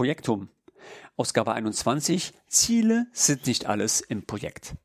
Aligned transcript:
Projektum. 0.00 0.48
Ausgabe 1.18 1.52
21. 1.52 2.32
Ziele 2.48 3.06
sind 3.12 3.46
nicht 3.46 3.66
alles 3.66 4.00
im 4.00 4.24
Projekt. 4.24 4.76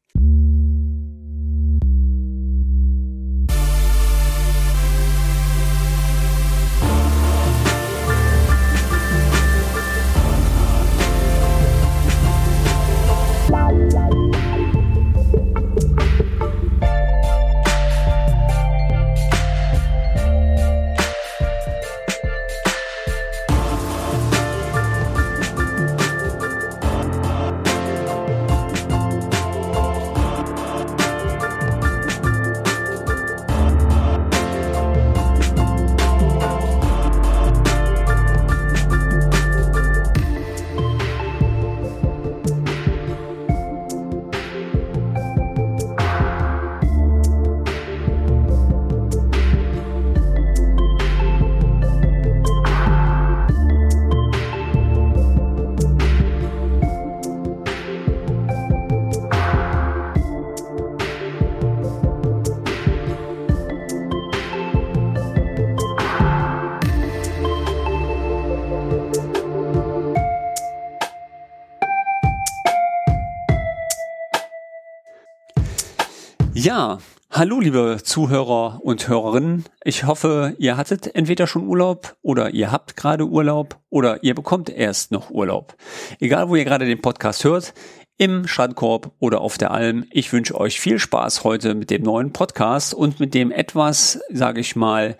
Ja, 76.58 77.00
hallo 77.30 77.60
liebe 77.60 77.98
Zuhörer 78.02 78.80
und 78.82 79.10
Hörerinnen. 79.10 79.66
Ich 79.84 80.06
hoffe, 80.06 80.56
ihr 80.58 80.78
hattet 80.78 81.14
entweder 81.14 81.48
schon 81.48 81.68
Urlaub 81.68 82.16
oder 82.22 82.52
ihr 82.52 82.72
habt 82.72 82.96
gerade 82.96 83.26
Urlaub 83.26 83.78
oder 83.90 84.24
ihr 84.24 84.34
bekommt 84.34 84.70
erst 84.70 85.12
noch 85.12 85.32
Urlaub. 85.32 85.76
Egal, 86.22 86.48
wo 86.48 86.56
ihr 86.56 86.64
gerade 86.64 86.86
den 86.86 87.02
Podcast 87.02 87.44
hört, 87.44 87.74
im 88.18 88.48
Strandkorb 88.48 89.12
oder 89.20 89.42
auf 89.42 89.58
der 89.58 89.72
Alm. 89.72 90.06
Ich 90.12 90.32
wünsche 90.32 90.58
euch 90.58 90.80
viel 90.80 90.98
Spaß 90.98 91.44
heute 91.44 91.76
mit 91.76 91.90
dem 91.90 92.04
neuen 92.04 92.32
Podcast 92.32 92.94
und 92.94 93.20
mit 93.20 93.34
dem 93.34 93.52
etwas, 93.52 94.22
sage 94.30 94.62
ich 94.62 94.78
mal, 94.78 95.18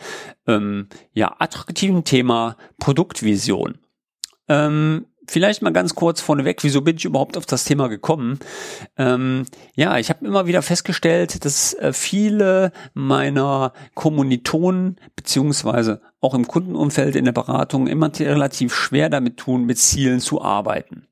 ähm, 0.48 0.88
ja 1.12 1.36
attraktiven 1.38 2.06
Thema 2.06 2.56
Produktvision. 2.80 3.78
Ähm, 4.48 5.06
vielleicht 5.28 5.62
mal 5.62 5.74
ganz 5.74 5.96
kurz 5.96 6.22
vorneweg, 6.22 6.64
wieso 6.64 6.82
bin 6.82 6.98
ich 6.98 7.06
überhaupt 7.06 7.38
auf 7.38 7.46
das 7.46 7.64
Thema 7.64 7.88
gekommen? 7.88 8.40
Ähm, 8.98 9.46
ja, 9.76 9.98
ich 9.98 10.10
habe 10.10 10.26
immer 10.26 10.46
wieder 10.48 10.62
festgestellt, 10.62 11.46
dass 11.46 11.74
äh, 11.74 11.94
viele 11.94 12.72
meiner 12.94 13.74
Kommilitonen 13.94 14.98
beziehungsweise 15.16 16.02
auch 16.22 16.34
im 16.34 16.48
Kundenumfeld 16.48 17.16
in 17.16 17.26
der 17.26 17.32
Beratung 17.32 17.88
immer 17.88 18.12
relativ 18.18 18.74
schwer 18.74 19.10
damit 19.10 19.38
tun, 19.38 19.66
mit 19.66 19.78
Zielen 19.78 20.20
zu 20.20 20.42
arbeiten. 20.42 21.08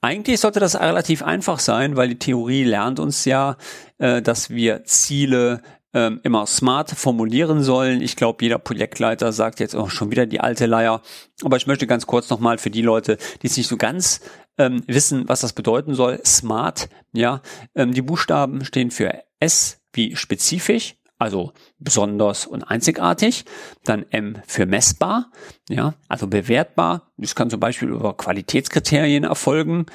Eigentlich 0.00 0.40
sollte 0.40 0.60
das 0.60 0.78
relativ 0.78 1.22
einfach 1.22 1.58
sein, 1.58 1.96
weil 1.96 2.08
die 2.08 2.18
Theorie 2.18 2.64
lernt 2.64 2.98
uns 2.98 3.24
ja, 3.24 3.56
äh, 3.98 4.22
dass 4.22 4.50
wir 4.50 4.84
Ziele 4.84 5.62
ähm, 5.94 6.20
immer 6.22 6.46
smart 6.46 6.90
formulieren 6.90 7.62
sollen. 7.62 8.00
Ich 8.00 8.16
glaube, 8.16 8.44
jeder 8.44 8.58
Projektleiter 8.58 9.32
sagt 9.32 9.60
jetzt 9.60 9.74
auch 9.74 9.90
schon 9.90 10.10
wieder 10.10 10.26
die 10.26 10.40
alte 10.40 10.66
Leier. 10.66 11.00
Aber 11.42 11.56
ich 11.56 11.66
möchte 11.66 11.86
ganz 11.86 12.06
kurz 12.06 12.28
nochmal 12.30 12.58
für 12.58 12.70
die 12.70 12.82
Leute, 12.82 13.16
die 13.42 13.46
es 13.46 13.56
nicht 13.56 13.68
so 13.68 13.76
ganz 13.76 14.20
ähm, 14.58 14.82
wissen, 14.86 15.28
was 15.28 15.40
das 15.40 15.52
bedeuten 15.52 15.94
soll. 15.94 16.20
Smart, 16.24 16.88
ja. 17.12 17.40
Ähm, 17.74 17.92
die 17.92 18.02
Buchstaben 18.02 18.64
stehen 18.64 18.90
für 18.90 19.22
S 19.40 19.80
wie 19.92 20.16
spezifisch, 20.16 20.96
also 21.18 21.52
besonders 21.78 22.46
und 22.46 22.62
einzigartig. 22.64 23.44
Dann 23.84 24.04
M 24.10 24.36
für 24.46 24.66
messbar, 24.66 25.30
ja, 25.68 25.94
also 26.08 26.26
bewertbar. 26.26 27.10
Das 27.16 27.34
kann 27.34 27.50
zum 27.50 27.60
Beispiel 27.60 27.88
über 27.88 28.16
Qualitätskriterien 28.16 29.24
erfolgen. 29.24 29.86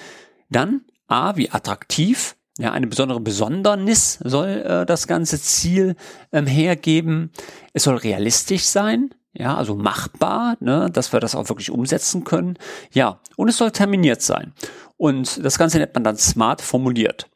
Dann 0.50 0.82
A 1.08 1.36
wie 1.36 1.52
attraktiv, 1.52 2.36
ja, 2.62 2.72
eine 2.72 2.86
besondere 2.86 3.20
Besondernis 3.20 4.20
soll 4.24 4.50
äh, 4.50 4.86
das 4.86 5.08
ganze 5.08 5.42
Ziel 5.42 5.96
ähm, 6.32 6.46
hergeben. 6.46 7.32
Es 7.74 7.84
soll 7.84 7.96
realistisch 7.96 8.66
sein, 8.66 9.10
ja, 9.34 9.56
also 9.56 9.76
machbar, 9.76 10.58
ne, 10.60 10.90
dass 10.94 11.12
wir 11.12 11.20
das 11.20 11.34
auch 11.34 11.50
wirklich 11.50 11.72
umsetzen 11.72 12.24
können. 12.24 12.58
Ja, 12.92 13.20
und 13.36 13.48
es 13.48 13.58
soll 13.58 13.72
terminiert 13.72 14.22
sein. 14.22 14.54
Und 14.96 15.44
das 15.44 15.58
Ganze 15.58 15.80
nennt 15.80 15.96
man 15.96 16.04
dann 16.04 16.18
smart 16.18 16.62
formuliert. 16.62 17.30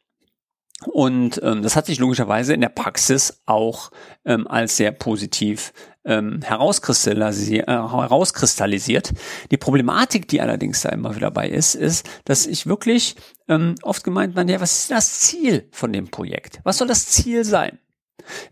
Und 0.86 1.40
ähm, 1.42 1.62
das 1.62 1.76
hat 1.76 1.86
sich 1.86 1.98
logischerweise 1.98 2.54
in 2.54 2.60
der 2.60 2.68
Praxis 2.68 3.42
auch 3.46 3.90
ähm, 4.24 4.46
als 4.46 4.76
sehr 4.76 4.92
positiv 4.92 5.72
ähm, 6.04 6.40
herauskristallisiert, 6.42 7.68
äh, 7.68 7.72
herauskristallisiert. 7.72 9.12
Die 9.50 9.56
Problematik, 9.56 10.28
die 10.28 10.40
allerdings 10.40 10.82
da 10.82 10.90
immer 10.90 11.10
wieder 11.10 11.26
dabei 11.26 11.48
ist, 11.48 11.74
ist, 11.74 12.08
dass 12.24 12.46
ich 12.46 12.66
wirklich 12.66 13.16
ähm, 13.48 13.74
oft 13.82 14.04
gemeint 14.04 14.34
man, 14.34 14.48
ja, 14.48 14.60
was 14.60 14.80
ist 14.80 14.90
das 14.90 15.20
Ziel 15.20 15.68
von 15.72 15.92
dem 15.92 16.08
Projekt? 16.08 16.60
Was 16.62 16.78
soll 16.78 16.88
das 16.88 17.06
Ziel 17.06 17.44
sein? 17.44 17.78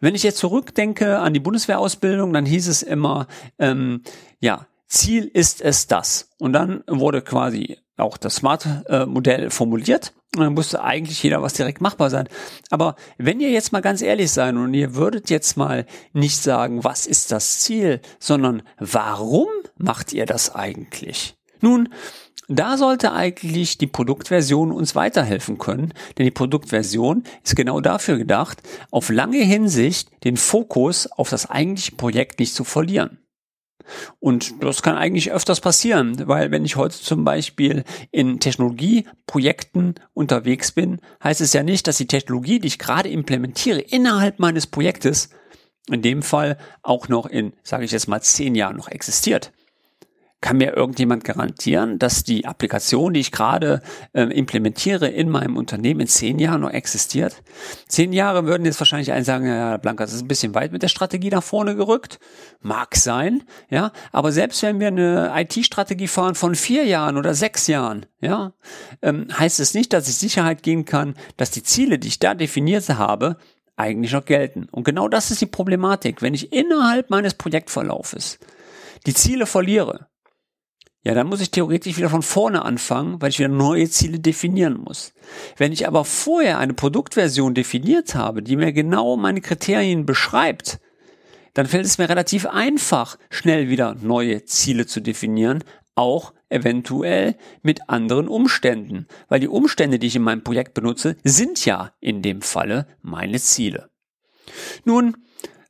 Wenn 0.01 0.15
ich 0.15 0.23
jetzt 0.23 0.39
zurückdenke 0.39 1.19
an 1.19 1.35
die 1.35 1.41
Bundeswehrausbildung, 1.41 2.33
dann 2.33 2.47
hieß 2.47 2.69
es 2.69 2.83
immer, 2.83 3.27
ähm, 3.59 4.03
ja, 4.41 4.67
Ziel 4.87 5.25
ist 5.25 5.61
es 5.61 5.87
das. 5.87 6.31
Und 6.39 6.53
dann 6.53 6.85
wurde 6.87 7.23
quasi 7.23 7.79
auch 7.97 8.17
das 8.17 8.37
Smart-Modell 8.37 9.51
formuliert. 9.51 10.13
Und 10.35 10.43
dann 10.43 10.57
wusste 10.57 10.83
eigentlich 10.83 11.23
jeder, 11.23 11.43
was 11.43 11.53
direkt 11.53 11.81
machbar 11.81 12.11
sein. 12.11 12.29
Aber 12.71 12.97
wenn 13.19 13.41
ihr 13.41 13.51
jetzt 13.51 13.73
mal 13.73 13.83
ganz 13.83 14.03
ehrlich 14.03 14.33
sein 14.33 14.57
und 14.57 14.75
ihr 14.75 14.97
würdet 14.97 15.31
jetzt 15.31 15.57
mal 15.57 15.87
nicht 16.13 16.43
sagen, 16.43 16.83
was 16.83 17.07
ist 17.07 17.31
das 17.31 17.61
Ziel, 17.61 18.01
sondern 18.19 18.63
warum 18.79 19.49
macht 19.77 20.13
ihr 20.13 20.27
das 20.27 20.55
eigentlich? 20.55 21.37
Nun, 21.61 21.89
da 22.49 22.77
sollte 22.77 23.13
eigentlich 23.13 23.79
die 23.79 23.87
Produktversion 23.87 24.71
uns 24.71 24.95
weiterhelfen 24.95 25.57
können, 25.57 25.95
denn 26.19 26.25
die 26.25 26.31
Produktversion 26.31 27.23
ist 27.43 27.57
genau 27.57 27.81
dafür 27.81 28.19
gedacht, 28.19 28.63
auf 28.91 29.09
lange 29.09 29.39
Hinsicht 29.39 30.11
den 30.25 30.37
Fokus 30.37 31.07
auf 31.07 31.31
das 31.31 31.49
eigentliche 31.49 31.93
Projekt 31.93 32.41
nicht 32.41 32.55
zu 32.55 32.65
verlieren. 32.65 33.19
Und 34.21 34.63
das 34.63 34.83
kann 34.83 34.97
eigentlich 34.97 35.33
öfters 35.33 35.61
passieren, 35.61 36.27
weil 36.27 36.51
wenn 36.51 36.65
ich 36.65 36.77
heute 36.77 36.97
zum 36.97 37.25
Beispiel 37.25 37.85
in 38.11 38.41
Technologieprojekten 38.41 39.95
unterwegs 40.13 40.73
bin, 40.73 41.01
heißt 41.23 41.41
es 41.41 41.53
ja 41.53 41.63
nicht, 41.63 41.87
dass 41.87 41.97
die 41.97 42.07
Technologie, 42.07 42.59
die 42.59 42.69
ich 42.69 42.79
gerade 42.79 43.09
implementiere, 43.09 43.81
innerhalb 43.81 44.39
meines 44.39 44.67
Projektes 44.67 45.31
in 45.91 46.03
dem 46.03 46.23
Fall 46.23 46.57
auch 46.83 47.09
noch 47.09 47.27
in, 47.27 47.53
sage 47.63 47.85
ich 47.85 47.91
jetzt 47.91 48.09
mal, 48.09 48.23
zehn 48.23 48.55
Jahren 48.55 48.77
noch 48.77 48.89
existiert. 48.89 49.53
Kann 50.45 50.59
mir 50.59 50.77
irgendjemand 50.77 51.25
garantieren, 51.25 51.99
dass 51.99 52.23
die 52.23 52.45
Applikation, 52.45 53.15
die 53.15 53.21
ich 53.21 53.33
gerade 53.33 53.81
äh, 54.13 54.25
implementiere 54.25 55.09
in 55.09 55.31
meinem 55.31 55.57
Unternehmen 55.57 56.01
in 56.01 56.07
zehn 56.07 56.39
Jahren 56.39 56.61
noch 56.61 56.71
existiert? 56.71 57.43
Zehn 57.89 58.13
Jahre 58.13 58.45
würden 58.45 58.67
jetzt 58.67 58.79
wahrscheinlich 58.79 59.11
einen 59.13 59.25
sagen, 59.25 59.47
ja, 59.47 59.79
Blanca, 59.79 60.05
das 60.05 60.13
ist 60.13 60.21
ein 60.21 60.29
bisschen 60.29 60.55
weit 60.55 60.71
mit 60.71 60.83
der 60.83 60.89
Strategie 60.89 61.31
nach 61.31 61.43
vorne 61.43 61.77
gerückt. 61.77 62.21
Mag 62.61 62.95
sein, 62.95 63.45
ja. 63.71 63.91
Aber 64.13 64.33
selbst 64.33 64.63
wenn 64.63 64.81
wir 64.81 64.89
eine 64.89 65.33
IT-Strategie 65.35 66.09
fahren 66.09 66.35
von 66.35 66.55
vier 66.55 66.85
Jahren 66.85 67.17
oder 67.17 67.33
sechs 67.33 67.67
Jahren, 67.67 68.05
ja, 68.21 68.53
ähm, 69.01 69.29
heißt 69.33 69.61
es 69.61 69.73
nicht, 69.73 69.95
dass 69.95 70.11
ich 70.11 70.17
Sicherheit 70.17 70.63
geben 70.63 70.85
kann, 70.85 71.15
dass 71.39 71.53
die 71.53 71.63
Ziele, 71.63 71.99
die 71.99 72.09
ich 72.09 72.19
da 72.19 72.35
definiert 72.35 72.87
habe, 72.91 73.39
eigentlich 73.77 74.13
noch 74.13 74.27
gelten. 74.27 74.69
Und 74.71 74.85
genau 74.85 75.09
das 75.09 75.31
ist 75.31 75.41
die 75.41 75.47
Problematik. 75.47 76.21
Wenn 76.21 76.35
ich 76.35 76.53
innerhalb 76.53 77.09
meines 77.09 77.33
Projektverlaufes 77.33 78.39
die 79.07 79.15
Ziele 79.15 79.47
verliere, 79.47 80.07
ja, 81.05 81.13
dann 81.13 81.27
muss 81.27 81.43
ich 81.43 81.51
theoretisch 81.51 81.99
wieder 81.99 82.09
von 82.09 82.23
vorne 82.23 82.65
anfangen, 82.65 83.21
weil 83.21 83.29
ich 83.29 83.39
wieder 83.39 83.49
neue 83.49 83.89
Ziele 83.91 84.19
definieren 84.19 84.81
muss. 84.81 85.13
Wenn 85.59 85.71
ich 85.71 85.87
aber 85.87 86.05
vorher 86.05 86.59
eine 86.59 86.73
Produktversion 86.73 87.53
definiert 87.53 88.15
habe, 88.15 88.43
die 88.43 88.57
mir 88.57 88.73
genau 88.73 89.17
meine 89.17 89.43
Kriterien 89.43 90.07
beschreibt, 90.07 90.81
dann 91.53 91.67
fällt 91.67 91.85
es 91.85 91.99
mir 91.99 92.09
relativ 92.09 92.47
einfach, 92.47 93.19
schnell 93.31 93.69
wieder 93.69 93.95
neue 94.01 94.45
Ziele 94.45 94.87
zu 94.87 95.01
definieren, 95.01 95.63
auch 95.95 96.33
eventuell 96.49 97.37
mit 97.63 97.89
anderen 97.89 98.27
Umständen, 98.27 99.07
weil 99.29 99.41
die 99.41 99.49
Umstände, 99.49 99.99
die 99.99 100.07
ich 100.07 100.17
in 100.17 100.23
meinem 100.23 100.43
Projekt 100.43 100.73
benutze, 100.73 101.17
sind 101.23 101.65
ja 101.67 101.93
in 102.01 102.23
dem 102.23 102.41
Falle 102.41 102.87
meine 103.03 103.39
Ziele. 103.39 103.91
Nun, 104.85 105.17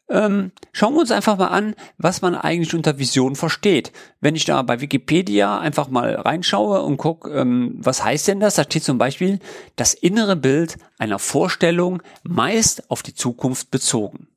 ähm, 0.08 0.52
schauen 0.72 0.94
wir 0.94 1.00
uns 1.00 1.10
einfach 1.10 1.38
mal 1.38 1.48
an, 1.48 1.74
was 1.96 2.20
man 2.20 2.34
eigentlich 2.34 2.74
unter 2.74 2.98
Vision 2.98 3.36
versteht. 3.36 3.92
Wenn 4.20 4.36
ich 4.36 4.44
da 4.44 4.62
bei 4.62 4.80
Wikipedia 4.80 5.58
einfach 5.58 5.88
mal 5.88 6.14
reinschaue 6.14 6.82
und 6.82 6.98
gucke, 6.98 7.30
ähm, 7.30 7.76
was 7.78 8.04
heißt 8.04 8.28
denn 8.28 8.40
das? 8.40 8.56
Da 8.56 8.64
steht 8.64 8.84
zum 8.84 8.98
Beispiel 8.98 9.38
das 9.76 9.94
innere 9.94 10.36
Bild 10.36 10.76
einer 10.98 11.18
Vorstellung 11.18 12.02
meist 12.22 12.90
auf 12.90 13.02
die 13.02 13.14
Zukunft 13.14 13.70
bezogen. 13.70 14.28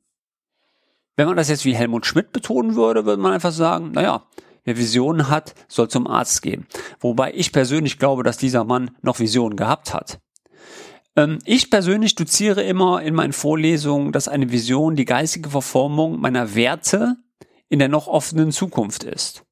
Wenn 1.16 1.26
man 1.26 1.36
das 1.36 1.48
jetzt 1.48 1.64
wie 1.64 1.74
Helmut 1.74 2.06
Schmidt 2.06 2.32
betonen 2.32 2.76
würde, 2.76 3.04
würde 3.04 3.20
man 3.20 3.32
einfach 3.32 3.52
sagen, 3.52 3.90
naja, 3.92 4.22
wer 4.64 4.78
Visionen 4.78 5.28
hat, 5.28 5.54
soll 5.66 5.88
zum 5.88 6.06
Arzt 6.06 6.42
gehen. 6.42 6.66
Wobei 7.00 7.32
ich 7.34 7.52
persönlich 7.52 7.98
glaube, 7.98 8.22
dass 8.22 8.38
dieser 8.38 8.64
Mann 8.64 8.92
noch 9.02 9.18
Visionen 9.18 9.56
gehabt 9.56 9.92
hat. 9.92 10.20
Ähm, 11.18 11.40
ich 11.44 11.68
persönlich 11.68 12.14
doziere 12.14 12.62
immer 12.62 13.02
in 13.02 13.12
meinen 13.12 13.32
Vorlesungen, 13.32 14.12
dass 14.12 14.28
eine 14.28 14.52
Vision 14.52 14.94
die 14.94 15.04
geistige 15.04 15.50
Verformung 15.50 16.20
meiner 16.20 16.54
Werte 16.54 17.16
in 17.68 17.80
der 17.80 17.88
noch 17.88 18.06
offenen 18.06 18.52
Zukunft 18.52 19.02
ist. 19.02 19.44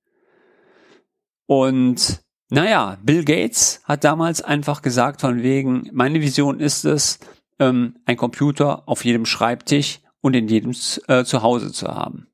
Und 1.46 2.22
naja, 2.50 2.98
Bill 3.02 3.24
Gates 3.24 3.80
hat 3.84 4.04
damals 4.04 4.42
einfach 4.42 4.80
gesagt 4.80 5.20
von 5.20 5.42
wegen, 5.42 5.90
meine 5.92 6.20
Vision 6.20 6.60
ist 6.60 6.84
es, 6.84 7.18
ähm, 7.58 7.96
ein 8.04 8.16
Computer 8.16 8.88
auf 8.88 9.04
jedem 9.04 9.26
Schreibtisch 9.26 10.00
und 10.20 10.34
in 10.34 10.46
jedem 10.46 10.72
äh, 11.08 11.24
Zuhause 11.24 11.72
zu 11.72 11.88
haben. 11.88 12.28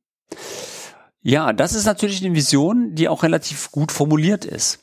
Ja, 1.22 1.54
das 1.54 1.72
ist 1.72 1.86
natürlich 1.86 2.22
eine 2.22 2.34
Vision, 2.34 2.94
die 2.94 3.08
auch 3.08 3.22
relativ 3.22 3.70
gut 3.70 3.92
formuliert 3.92 4.44
ist. 4.44 4.81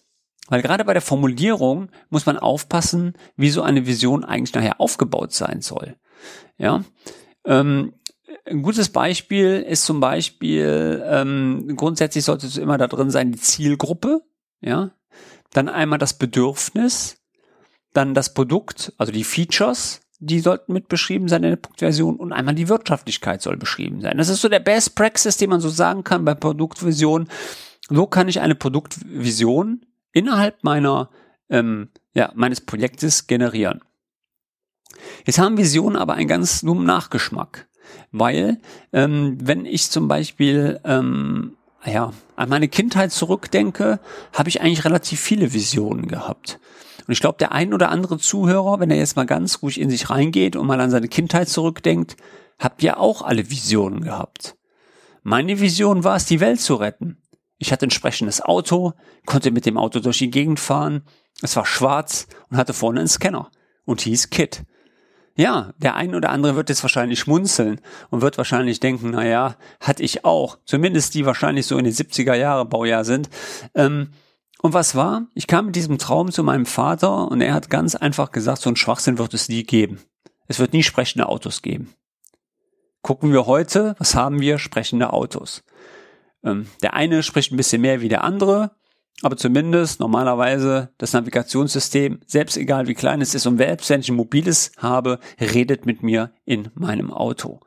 Weil 0.50 0.62
gerade 0.62 0.84
bei 0.84 0.94
der 0.94 1.02
Formulierung 1.02 1.90
muss 2.10 2.26
man 2.26 2.38
aufpassen, 2.38 3.14
wie 3.38 3.50
so 3.50 3.62
eine 3.62 3.86
Vision 3.86 4.26
eigentlich 4.26 4.54
nachher 4.54 4.82
aufgebaut 4.82 5.32
sein 5.32 5.62
soll. 5.62 5.96
Ja, 6.58 6.84
ähm, 7.46 7.94
ein 8.46 8.62
gutes 8.62 8.90
Beispiel 8.90 9.66
ist 9.68 9.86
zum 9.86 10.00
Beispiel, 10.00 11.04
ähm, 11.06 11.76
grundsätzlich 11.76 12.26
sollte 12.26 12.48
es 12.48 12.58
immer 12.58 12.78
da 12.78 12.88
drin 12.88 13.12
sein, 13.12 13.32
die 13.32 13.40
Zielgruppe, 13.40 14.22
ja, 14.62 14.92
dann 15.54 15.70
einmal 15.70 16.00
das 16.00 16.18
Bedürfnis, 16.18 17.18
dann 17.94 18.14
das 18.14 18.34
Produkt, 18.34 18.94
also 18.98 19.12
die 19.12 19.24
Features, 19.24 20.02
die 20.20 20.40
sollten 20.40 20.74
mit 20.74 20.90
beschrieben 20.90 21.28
sein 21.28 21.44
in 21.44 21.52
der 21.52 21.58
Punktversion 21.58 22.18
und 22.18 22.34
einmal 22.34 22.56
die 22.56 22.70
Wirtschaftlichkeit 22.70 23.42
soll 23.42 23.58
beschrieben 23.58 24.02
sein. 24.02 24.18
Das 24.18 24.30
ist 24.30 24.42
so 24.42 24.50
der 24.50 24.60
Best 24.60 24.96
Practice, 24.96 25.38
den 25.38 25.50
man 25.50 25.62
so 25.62 25.70
sagen 25.70 26.04
kann 26.04 26.26
bei 26.26 26.34
Produktvision. 26.34 27.30
So 27.90 28.06
kann 28.06 28.28
ich 28.28 28.42
eine 28.42 28.56
Produktvision 28.56 29.86
innerhalb 30.12 30.64
meiner, 30.64 31.10
ähm, 31.50 31.90
ja, 32.14 32.32
meines 32.36 32.62
Projektes 32.62 33.28
generieren. 33.28 33.82
Jetzt 35.26 35.40
haben 35.40 35.58
Visionen 35.58 35.96
aber 35.96 36.16
einen 36.16 36.28
ganz 36.28 36.62
dummen 36.62 36.86
Nachgeschmack, 36.86 37.68
weil 38.12 38.60
ähm, 38.92 39.38
wenn 39.42 39.66
ich 39.66 39.90
zum 39.90 40.08
Beispiel 40.08 40.80
ähm, 40.84 41.58
ja, 41.86 42.14
an 42.36 42.50
meine 42.50 42.68
Kindheit 42.68 43.12
zurückdenke, 43.12 44.00
habe 44.34 44.50
ich 44.50 44.62
eigentlich 44.62 44.86
relativ 44.86 45.20
viele 45.20 45.54
Visionen 45.54 46.08
gehabt. 46.08 46.60
Und 47.08 47.14
ich 47.14 47.22
glaube, 47.22 47.38
der 47.40 47.52
ein 47.52 47.74
oder 47.74 47.90
andere 47.90 48.18
Zuhörer, 48.20 48.80
wenn 48.80 48.92
er 48.92 48.98
jetzt 48.98 49.16
mal 49.16 49.26
ganz 49.26 49.62
ruhig 49.62 49.80
in 49.80 49.90
sich 49.90 50.10
reingeht 50.10 50.56
und 50.56 50.68
mal 50.68 50.80
an 50.82 50.92
seine 50.92 51.08
Kindheit 51.08 51.50
zurückdenkt, 51.50 52.18
habt 52.60 52.84
ihr 52.84 53.00
auch 53.00 53.22
alle 53.22 53.50
Visionen 53.50 54.02
gehabt. 54.02 54.56
Meine 55.24 55.60
Vision 55.60 56.04
war 56.04 56.18
es, 56.18 56.26
die 56.26 56.40
Welt 56.40 56.62
zu 56.62 56.76
retten. 56.76 57.18
Ich 57.60 57.72
hatte 57.72 57.86
ein 57.86 57.88
entsprechendes 57.88 58.42
Auto, 58.42 58.94
konnte 59.26 59.52
mit 59.52 59.66
dem 59.66 59.78
Auto 59.78 60.00
durch 60.00 60.18
die 60.18 60.32
Gegend 60.32 60.60
fahren. 60.60 61.04
Es 61.42 61.56
war 61.56 61.66
schwarz 61.66 62.28
und 62.50 62.58
hatte 62.58 62.74
vorne 62.74 63.00
einen 63.00 63.10
Scanner 63.10 63.52
und 63.86 64.02
hieß 64.02 64.30
Kit. 64.30 64.64
Ja, 65.36 65.74
der 65.78 65.96
ein 65.96 66.16
oder 66.16 66.32
andere 66.32 66.56
wird 66.56 66.70
jetzt 66.70 66.84
wahrscheinlich 66.84 67.20
schmunzeln 67.20 67.82
und 68.10 68.22
wird 68.22 68.38
wahrscheinlich 68.38 68.80
denken, 68.80 69.12
na 69.12 69.26
ja, 69.26 69.56
hatte 69.80 70.04
ich 70.04 70.26
auch. 70.26 70.58
Zumindest 70.66 71.14
die 71.14 71.26
wahrscheinlich 71.26 71.66
so 71.68 71.78
in 71.78 71.84
den 71.84 71.94
70er 71.94 72.34
Jahre 72.34 72.66
Baujahr 72.66 73.06
sind. 73.06 73.30
Ähm, 73.76 74.12
und 74.62 74.74
was 74.74 74.96
war? 74.96 75.28
Ich 75.34 75.48
kam 75.48 75.68
mit 75.68 75.76
diesem 75.76 75.98
Traum 75.98 76.32
zu 76.32 76.44
meinem 76.44 76.66
Vater 76.66 77.30
und 77.30 77.40
er 77.42 77.54
hat 77.54 77.70
ganz 77.70 77.96
einfach 77.96 78.32
gesagt, 78.32 78.62
so 78.62 78.70
ein 78.70 78.76
Schwachsinn 78.76 79.18
wird 79.18 79.34
es 79.34 79.48
nie 79.48 79.64
geben. 79.64 80.00
Es 80.48 80.60
wird 80.60 80.74
nie 80.74 80.84
sprechende 80.84 81.28
Autos 81.28 81.62
geben. 81.62 81.94
Gucken 83.02 83.32
wir 83.32 83.46
heute, 83.46 83.96
was 83.98 84.16
haben 84.16 84.42
wir? 84.42 84.58
Sprechende 84.58 85.14
Autos. 85.14 85.64
Ähm, 86.44 86.68
der 86.82 86.94
eine 86.94 87.24
spricht 87.24 87.52
ein 87.52 87.58
bisschen 87.58 87.82
mehr 87.82 88.02
wie 88.02 88.10
der 88.10 88.24
andere, 88.24 88.72
aber 89.22 89.36
zumindest 89.36 90.00
normalerweise 90.00 90.90
das 90.98 91.14
Navigationssystem, 91.14 92.20
selbst 92.26 92.56
egal 92.58 92.88
wie 92.88 92.94
klein 92.94 93.22
es 93.22 93.36
ist 93.36 93.46
und 93.46 93.58
selbst 93.58 93.90
wenn 93.90 94.00
ich 94.00 94.10
ein 94.10 94.16
mobiles 94.16 94.72
habe, 94.78 95.20
redet 95.40 95.86
mit 95.86 96.04
mir 96.04 96.32
in 96.46 96.70
meinem 96.76 97.12
Auto. 97.12 97.60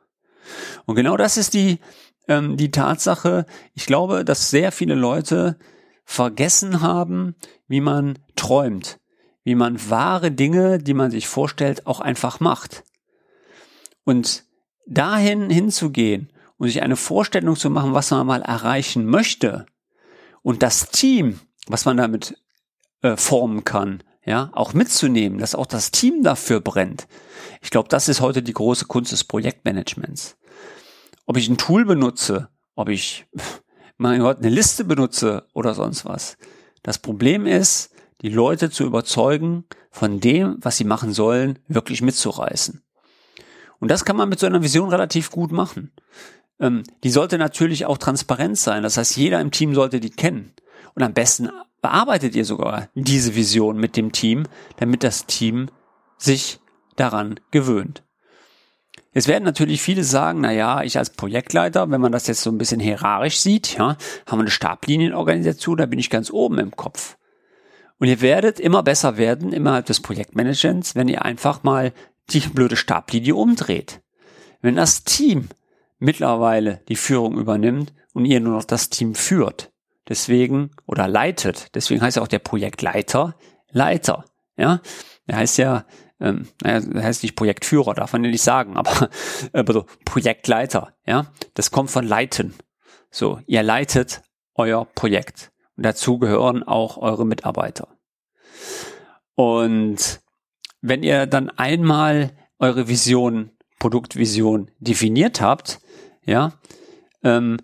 Und 0.85 0.95
genau 0.95 1.15
das 1.15 1.37
ist 1.37 1.53
die, 1.53 1.79
ähm, 2.27 2.57
die 2.57 2.71
Tatsache. 2.71 3.45
Ich 3.73 3.85
glaube, 3.85 4.25
dass 4.25 4.49
sehr 4.49 4.71
viele 4.71 4.95
Leute 4.95 5.57
vergessen 6.05 6.81
haben, 6.81 7.35
wie 7.67 7.81
man 7.81 8.19
träumt, 8.35 8.99
wie 9.43 9.55
man 9.55 9.89
wahre 9.89 10.31
Dinge, 10.31 10.79
die 10.79 10.93
man 10.93 11.11
sich 11.11 11.27
vorstellt, 11.27 11.85
auch 11.87 11.99
einfach 11.99 12.39
macht. 12.39 12.83
Und 14.03 14.43
dahin 14.85 15.49
hinzugehen 15.49 16.32
und 16.63 16.69
sich 16.69 16.81
eine 16.81 16.95
Vorstellung 16.95 17.57
zu 17.57 17.69
machen, 17.69 17.93
was 17.93 18.09
man 18.11 18.25
mal 18.25 18.41
erreichen 18.41 19.05
möchte 19.05 19.65
und 20.43 20.63
das 20.63 20.89
Team, 20.91 21.41
was 21.67 21.83
man 21.83 21.97
damit 21.97 22.37
äh, 23.01 23.17
formen 23.17 23.65
kann, 23.65 24.01
ja, 24.25 24.49
auch 24.53 24.73
mitzunehmen, 24.73 25.39
dass 25.39 25.55
auch 25.55 25.65
das 25.65 25.91
Team 25.91 26.23
dafür 26.23 26.61
brennt. 26.61 27.09
Ich 27.61 27.69
glaube, 27.69 27.89
das 27.89 28.07
ist 28.07 28.21
heute 28.21 28.41
die 28.41 28.53
große 28.53 28.85
Kunst 28.85 29.11
des 29.11 29.25
Projektmanagements. 29.25 30.37
Ob 31.25 31.35
ich 31.35 31.49
ein 31.49 31.57
Tool 31.57 31.83
benutze, 31.83 32.47
ob 32.75 32.87
ich, 32.87 33.25
mein 33.97 34.21
Gott, 34.21 34.37
eine 34.37 34.47
Liste 34.47 34.85
benutze 34.85 35.45
oder 35.53 35.73
sonst 35.73 36.05
was. 36.05 36.37
Das 36.81 36.97
Problem 36.97 37.45
ist, 37.45 37.91
die 38.21 38.29
Leute 38.29 38.69
zu 38.69 38.85
überzeugen, 38.85 39.65
von 39.91 40.21
dem, 40.21 40.59
was 40.61 40.77
sie 40.77 40.85
machen 40.85 41.11
sollen, 41.11 41.59
wirklich 41.67 42.01
mitzureißen. 42.01 42.81
Und 43.79 43.91
das 43.91 44.05
kann 44.05 44.15
man 44.15 44.29
mit 44.29 44.39
so 44.39 44.45
einer 44.45 44.63
Vision 44.63 44.87
relativ 44.87 45.29
gut 45.29 45.51
machen. 45.51 45.91
Ähm, 46.59 46.83
die 47.03 47.09
sollte 47.09 47.37
natürlich 47.37 47.85
auch 47.85 47.97
transparent 47.97 48.57
sein. 48.57 48.83
Das 48.83 48.97
heißt, 48.97 49.17
jeder 49.17 49.41
im 49.41 49.51
Team 49.51 49.73
sollte 49.73 49.99
die 49.99 50.09
kennen. 50.09 50.53
Und 50.95 51.03
am 51.03 51.13
besten 51.13 51.49
bearbeitet 51.81 52.35
ihr 52.35 52.45
sogar 52.45 52.89
diese 52.95 53.35
Vision 53.35 53.77
mit 53.77 53.97
dem 53.97 54.11
Team, 54.11 54.45
damit 54.77 55.03
das 55.03 55.25
Team 55.25 55.69
sich 56.17 56.59
daran 56.95 57.39
gewöhnt. 57.51 58.03
Jetzt 59.13 59.27
werden 59.27 59.43
natürlich 59.43 59.81
viele 59.81 60.03
sagen, 60.03 60.41
na 60.41 60.51
ja, 60.51 60.81
ich 60.81 60.97
als 60.97 61.11
Projektleiter, 61.11 61.89
wenn 61.91 62.01
man 62.01 62.11
das 62.11 62.25
jetzt 62.27 62.41
so 62.41 62.49
ein 62.49 62.57
bisschen 62.57 62.79
hierarchisch 62.79 63.39
sieht, 63.39 63.77
ja, 63.77 63.97
haben 64.25 64.39
wir 64.39 64.41
eine 64.41 64.49
Stablienenorganisation, 64.49 65.77
da 65.77 65.85
bin 65.85 65.99
ich 65.99 66.09
ganz 66.09 66.31
oben 66.31 66.57
im 66.57 66.75
Kopf. 66.75 67.15
Und 67.99 68.07
ihr 68.07 68.21
werdet 68.21 68.59
immer 68.59 68.81
besser 68.81 69.17
werden 69.17 69.53
innerhalb 69.53 69.85
des 69.85 70.01
Projektmanagements, 70.01 70.95
wenn 70.95 71.07
ihr 71.07 71.23
einfach 71.23 71.63
mal 71.63 71.93
die 72.31 72.39
blöde 72.39 72.75
Stablinie 72.75 73.35
umdreht. 73.35 74.01
Wenn 74.61 74.75
das 74.75 75.03
Team 75.03 75.49
mittlerweile 75.99 76.81
die 76.87 76.95
Führung 76.95 77.37
übernimmt 77.37 77.93
und 78.13 78.25
ihr 78.25 78.39
nur 78.39 78.53
noch 78.53 78.65
das 78.65 78.89
Team 78.89 79.15
führt. 79.15 79.71
Deswegen, 80.09 80.71
oder 80.85 81.07
leitet, 81.07 81.73
deswegen 81.75 82.01
heißt 82.01 82.17
ja 82.17 82.23
auch 82.23 82.27
der 82.27 82.39
Projektleiter 82.39 83.35
Leiter. 83.73 84.25
Ja, 84.55 84.81
er 85.25 85.37
heißt 85.37 85.57
ja, 85.57 85.85
ähm, 86.19 86.47
naja, 86.61 86.81
er 86.93 87.03
heißt 87.03 87.23
nicht 87.23 87.35
Projektführer, 87.35 87.93
darf 87.93 88.13
man 88.13 88.23
ja 88.23 88.29
nicht 88.29 88.43
sagen, 88.43 88.77
aber, 88.77 89.09
aber 89.53 89.73
so 89.73 89.85
Projektleiter, 90.05 90.93
ja, 91.05 91.31
das 91.55 91.71
kommt 91.71 91.89
von 91.89 92.05
leiten. 92.05 92.53
So, 93.09 93.39
ihr 93.45 93.63
leitet 93.63 94.21
euer 94.55 94.85
Projekt. 94.85 95.51
Und 95.75 95.83
dazu 95.83 96.19
gehören 96.19 96.63
auch 96.63 96.97
eure 96.97 97.25
Mitarbeiter. 97.25 97.87
Und 99.35 100.21
wenn 100.81 101.01
ihr 101.01 101.25
dann 101.25 101.49
einmal 101.49 102.31
eure 102.59 102.87
Vision, 102.87 103.51
Produktvision 103.79 104.69
definiert 104.79 105.41
habt, 105.41 105.79
ja, 106.25 106.53
ähm, 107.23 107.57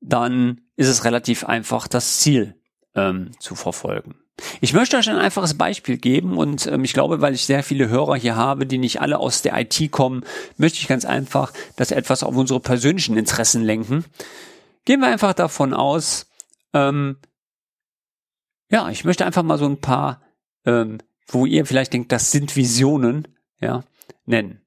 dann 0.00 0.62
ist 0.76 0.88
es 0.88 1.04
relativ 1.04 1.44
einfach, 1.44 1.88
das 1.88 2.20
Ziel 2.20 2.56
ähm, 2.94 3.32
zu 3.38 3.54
verfolgen. 3.54 4.14
Ich 4.60 4.72
möchte 4.72 4.96
euch 4.96 5.08
ein 5.10 5.18
einfaches 5.18 5.54
Beispiel 5.54 5.98
geben 5.98 6.38
und 6.38 6.66
ähm, 6.66 6.84
ich 6.84 6.92
glaube, 6.92 7.20
weil 7.20 7.34
ich 7.34 7.44
sehr 7.44 7.62
viele 7.62 7.88
Hörer 7.88 8.16
hier 8.16 8.36
habe, 8.36 8.66
die 8.66 8.78
nicht 8.78 9.00
alle 9.00 9.18
aus 9.18 9.42
der 9.42 9.58
IT 9.58 9.90
kommen, 9.90 10.24
möchte 10.56 10.78
ich 10.78 10.88
ganz 10.88 11.04
einfach 11.04 11.52
das 11.76 11.90
etwas 11.90 12.22
auf 12.22 12.34
unsere 12.36 12.60
persönlichen 12.60 13.16
Interessen 13.16 13.62
lenken. 13.62 14.04
Gehen 14.84 15.00
wir 15.00 15.08
einfach 15.08 15.34
davon 15.34 15.74
aus, 15.74 16.26
ähm, 16.72 17.18
ja, 18.70 18.88
ich 18.88 19.04
möchte 19.04 19.26
einfach 19.26 19.42
mal 19.42 19.58
so 19.58 19.66
ein 19.66 19.80
paar, 19.80 20.22
ähm, 20.64 20.98
wo 21.26 21.44
ihr 21.44 21.66
vielleicht 21.66 21.92
denkt, 21.92 22.12
das 22.12 22.30
sind 22.30 22.56
Visionen, 22.56 23.28
ja, 23.60 23.84
nennen. 24.24 24.62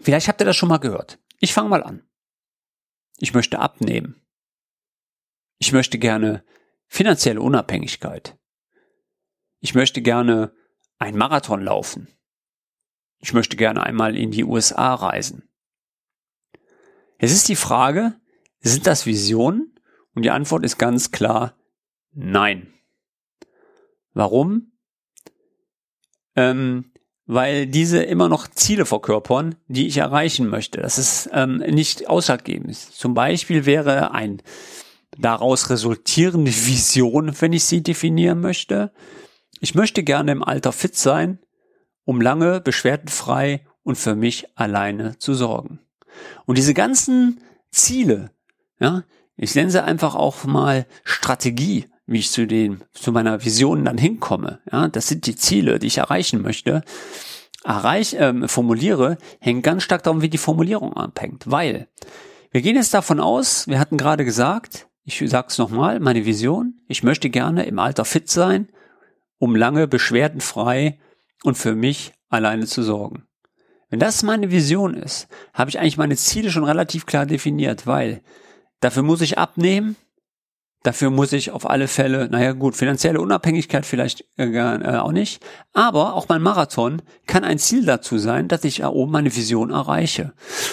Vielleicht 0.00 0.28
habt 0.28 0.40
ihr 0.40 0.46
das 0.46 0.56
schon 0.56 0.68
mal 0.68 0.78
gehört. 0.78 1.18
Ich 1.40 1.52
fange 1.52 1.68
mal 1.68 1.82
an. 1.82 2.02
Ich 3.18 3.34
möchte 3.34 3.58
abnehmen. 3.58 4.20
Ich 5.58 5.72
möchte 5.72 5.98
gerne 5.98 6.44
finanzielle 6.86 7.40
Unabhängigkeit. 7.40 8.38
Ich 9.60 9.74
möchte 9.74 10.02
gerne 10.02 10.54
einen 10.98 11.18
Marathon 11.18 11.62
laufen. 11.62 12.08
Ich 13.18 13.32
möchte 13.32 13.56
gerne 13.56 13.82
einmal 13.82 14.16
in 14.16 14.30
die 14.30 14.44
USA 14.44 14.94
reisen. 14.94 15.48
Es 17.18 17.32
ist 17.32 17.48
die 17.48 17.56
Frage, 17.56 18.20
sind 18.60 18.86
das 18.86 19.06
Visionen? 19.06 19.72
Und 20.14 20.22
die 20.22 20.30
Antwort 20.30 20.64
ist 20.64 20.78
ganz 20.78 21.10
klar 21.10 21.58
nein. 22.12 22.72
Warum? 24.12 24.72
Ähm, 26.34 26.92
weil 27.26 27.66
diese 27.66 28.02
immer 28.02 28.28
noch 28.28 28.48
Ziele 28.48 28.86
verkörpern, 28.86 29.56
die 29.66 29.86
ich 29.86 29.98
erreichen 29.98 30.48
möchte. 30.48 30.80
Das 30.80 30.96
ist 30.98 31.28
ähm, 31.32 31.58
nicht 31.58 32.08
ausschlaggebend. 32.08 32.76
Zum 32.76 33.14
Beispiel 33.14 33.66
wäre 33.66 34.12
ein 34.12 34.42
daraus 35.18 35.70
resultierende 35.70 36.52
Vision, 36.52 37.34
wenn 37.40 37.52
ich 37.52 37.64
sie 37.64 37.82
definieren 37.82 38.40
möchte. 38.40 38.92
Ich 39.60 39.74
möchte 39.74 40.04
gerne 40.04 40.32
im 40.32 40.44
Alter 40.44 40.72
fit 40.72 40.96
sein, 40.96 41.38
um 42.04 42.20
lange 42.20 42.60
beschwerdenfrei 42.60 43.66
und 43.82 43.96
für 43.96 44.14
mich 44.14 44.46
alleine 44.56 45.18
zu 45.18 45.34
sorgen. 45.34 45.80
Und 46.44 46.58
diese 46.58 46.74
ganzen 46.74 47.40
Ziele, 47.70 48.30
ja, 48.78 49.04
ich 49.36 49.54
nenne 49.54 49.70
sie 49.70 49.82
einfach 49.82 50.14
auch 50.14 50.44
mal 50.44 50.86
Strategie, 51.04 51.86
wie 52.06 52.18
ich 52.18 52.30
zu 52.30 52.46
den, 52.46 52.82
zu 52.92 53.12
meiner 53.12 53.44
Vision 53.44 53.84
dann 53.84 53.98
hinkomme. 53.98 54.60
Ja, 54.70 54.88
das 54.88 55.08
sind 55.08 55.26
die 55.26 55.36
Ziele, 55.36 55.78
die 55.78 55.88
ich 55.88 55.98
erreichen 55.98 56.40
möchte. 56.40 56.82
Erreich, 57.64 58.16
ähm, 58.18 58.48
formuliere, 58.48 59.18
hängt 59.40 59.64
ganz 59.64 59.82
stark 59.82 60.04
darum, 60.04 60.22
wie 60.22 60.28
die 60.28 60.38
Formulierung 60.38 60.92
abhängt. 60.92 61.50
Weil 61.50 61.88
wir 62.52 62.62
gehen 62.62 62.76
jetzt 62.76 62.94
davon 62.94 63.18
aus, 63.18 63.66
wir 63.66 63.80
hatten 63.80 63.96
gerade 63.96 64.24
gesagt, 64.24 64.88
ich 65.04 65.22
sag's 65.26 65.58
nochmal, 65.58 66.00
meine 66.00 66.24
Vision, 66.24 66.80
ich 66.86 67.02
möchte 67.02 67.28
gerne 67.28 67.64
im 67.66 67.78
Alter 67.78 68.04
fit 68.04 68.28
sein, 68.28 68.68
um 69.38 69.56
lange 69.56 69.88
beschwerdenfrei 69.88 70.98
und 71.42 71.58
für 71.58 71.74
mich 71.74 72.12
alleine 72.28 72.66
zu 72.66 72.82
sorgen. 72.82 73.24
Wenn 73.88 74.00
das 74.00 74.22
meine 74.22 74.50
Vision 74.50 74.94
ist, 74.94 75.28
habe 75.54 75.70
ich 75.70 75.78
eigentlich 75.78 75.98
meine 75.98 76.16
Ziele 76.16 76.50
schon 76.50 76.64
relativ 76.64 77.06
klar 77.06 77.26
definiert, 77.26 77.86
weil 77.86 78.22
dafür 78.80 79.02
muss 79.02 79.20
ich 79.20 79.38
abnehmen, 79.38 79.96
dafür 80.86 81.10
muss 81.10 81.32
ich 81.32 81.50
auf 81.50 81.68
alle 81.68 81.88
Fälle, 81.88 82.28
naja 82.28 82.52
gut, 82.52 82.76
finanzielle 82.76 83.20
Unabhängigkeit 83.20 83.84
vielleicht 83.84 84.24
äh, 84.38 84.46
äh, 84.46 84.98
auch 84.98 85.12
nicht, 85.12 85.44
aber 85.72 86.14
auch 86.14 86.28
mein 86.28 86.42
Marathon 86.42 87.02
kann 87.26 87.44
ein 87.44 87.58
Ziel 87.58 87.84
dazu 87.84 88.18
sein, 88.18 88.48
dass 88.48 88.64
ich 88.64 88.78
da 88.78 88.88
oben 88.88 89.12
meine 89.12 89.34
Vision 89.34 89.70
erreiche. 89.70 90.32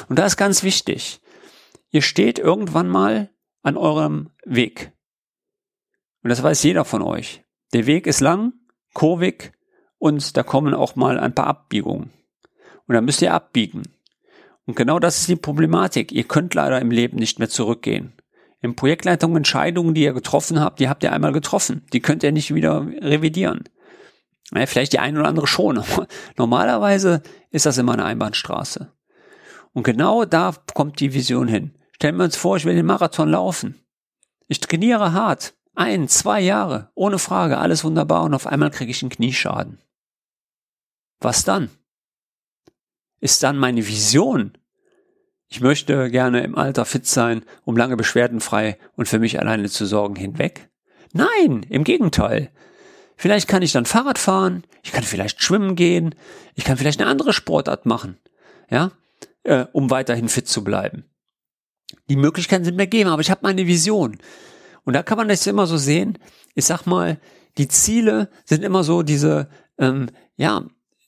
Und 0.09 0.19
da 0.19 0.25
ist 0.25 0.37
ganz 0.37 0.63
wichtig, 0.63 1.21
ihr 1.89 2.01
steht 2.01 2.37
irgendwann 2.37 2.87
mal 2.87 3.31
an 3.63 3.75
eurem 3.75 4.29
Weg. 4.45 4.91
Und 6.21 6.29
das 6.29 6.43
weiß 6.43 6.63
jeder 6.63 6.85
von 6.85 7.01
euch. 7.01 7.43
Der 7.73 7.85
Weg 7.85 8.05
ist 8.05 8.21
lang, 8.21 8.53
kurvig 8.93 9.51
und 9.97 10.37
da 10.37 10.43
kommen 10.43 10.73
auch 10.73 10.95
mal 10.95 11.19
ein 11.19 11.33
paar 11.33 11.47
Abbiegungen. 11.47 12.11
Und 12.87 12.95
dann 12.95 13.05
müsst 13.05 13.21
ihr 13.21 13.33
abbiegen. 13.33 13.83
Und 14.65 14.75
genau 14.75 14.99
das 14.99 15.19
ist 15.19 15.29
die 15.29 15.35
Problematik. 15.35 16.11
Ihr 16.11 16.23
könnt 16.23 16.53
leider 16.53 16.79
im 16.79 16.91
Leben 16.91 17.17
nicht 17.17 17.39
mehr 17.39 17.49
zurückgehen. 17.49 18.13
In 18.63 18.75
Projektleitung 18.75 19.35
Entscheidungen, 19.37 19.93
die 19.93 20.03
ihr 20.03 20.13
getroffen 20.13 20.59
habt, 20.59 20.79
die 20.79 20.89
habt 20.89 21.03
ihr 21.03 21.11
einmal 21.11 21.33
getroffen. 21.33 21.85
Die 21.93 21.99
könnt 21.99 22.23
ihr 22.23 22.31
nicht 22.31 22.55
wieder 22.55 22.81
revidieren. 22.81 23.65
Ja, 24.51 24.65
vielleicht 24.65 24.93
die 24.93 24.99
eine 24.99 25.19
oder 25.19 25.27
andere 25.27 25.45
schon. 25.45 25.83
Normalerweise 26.37 27.21
ist 27.51 27.67
das 27.67 27.77
immer 27.77 27.93
eine 27.93 28.05
Einbahnstraße. 28.05 28.91
Und 29.73 29.83
genau 29.83 30.25
da 30.25 30.55
kommt 30.73 30.99
die 30.99 31.13
Vision 31.13 31.47
hin. 31.47 31.75
Stellen 31.91 32.15
wir 32.17 32.23
uns 32.23 32.37
vor, 32.37 32.57
ich 32.57 32.65
will 32.65 32.75
den 32.75 32.85
Marathon 32.85 33.29
laufen. 33.29 33.83
Ich 34.47 34.59
trainiere 34.59 35.13
hart. 35.13 35.53
Ein, 35.75 36.07
zwei 36.07 36.39
Jahre. 36.41 36.89
Ohne 36.95 37.19
Frage. 37.19 37.57
Alles 37.57 37.83
wunderbar. 37.83 38.23
Und 38.23 38.33
auf 38.33 38.47
einmal 38.47 38.71
kriege 38.71 38.91
ich 38.91 39.03
einen 39.03 39.09
Knieschaden. 39.11 39.79
Was 41.19 41.43
dann? 41.43 41.69
ist 43.23 43.41
dann 43.41 43.57
meine 43.57 43.87
Vision. 43.87 44.57
Ich 45.53 45.61
möchte 45.61 46.09
gerne 46.09 46.43
im 46.43 46.57
Alter 46.57 46.83
fit 46.83 47.05
sein, 47.05 47.43
um 47.63 47.77
lange 47.77 47.95
beschwerdenfrei 47.95 48.79
und 48.95 49.07
für 49.07 49.19
mich 49.19 49.39
alleine 49.39 49.69
zu 49.69 49.85
sorgen 49.85 50.15
hinweg? 50.15 50.67
Nein, 51.11 51.63
im 51.69 51.83
Gegenteil. 51.83 52.49
Vielleicht 53.17 53.47
kann 53.47 53.61
ich 53.61 53.71
dann 53.71 53.85
Fahrrad 53.85 54.17
fahren, 54.17 54.63
ich 54.81 54.91
kann 54.91 55.03
vielleicht 55.03 55.43
schwimmen 55.43 55.75
gehen, 55.75 56.15
ich 56.55 56.63
kann 56.63 56.77
vielleicht 56.77 56.99
eine 56.99 57.07
andere 57.07 57.33
Sportart 57.33 57.85
machen, 57.85 58.17
ja, 58.71 58.93
äh, 59.43 59.67
um 59.73 59.91
weiterhin 59.91 60.27
fit 60.27 60.47
zu 60.47 60.63
bleiben. 60.63 61.05
Die 62.09 62.15
Möglichkeiten 62.15 62.65
sind 62.65 62.75
mir 62.75 62.87
gegeben, 62.87 63.11
aber 63.11 63.21
ich 63.21 63.29
habe 63.29 63.41
meine 63.43 63.67
Vision. 63.67 64.17
Und 64.85 64.93
da 64.93 65.03
kann 65.03 65.19
man 65.19 65.27
das 65.27 65.45
immer 65.45 65.67
so 65.67 65.77
sehen. 65.77 66.17
Ich 66.55 66.65
sag 66.65 66.87
mal, 66.87 67.19
die 67.59 67.67
Ziele 67.67 68.31
sind 68.45 68.63
immer 68.63 68.83
so 68.83 69.03
diese, 69.03 69.49
ähm, 69.77 70.09
ja, 70.35 70.63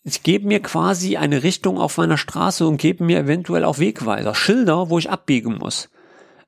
ich 0.07 0.21
gebe 0.21 0.47
mir 0.47 0.61
quasi 0.61 1.17
eine 1.17 1.41
Richtung 1.41 1.79
auf 1.79 1.97
meiner 1.97 2.17
Straße 2.17 2.65
und 2.67 2.77
gebe 2.77 3.03
mir 3.03 3.21
eventuell 3.21 3.65
auch 3.65 3.79
Wegweiser, 3.79 4.35
Schilder, 4.35 4.91
wo 4.91 4.99
ich 4.99 5.09
abbiegen 5.09 5.57
muss. 5.57 5.89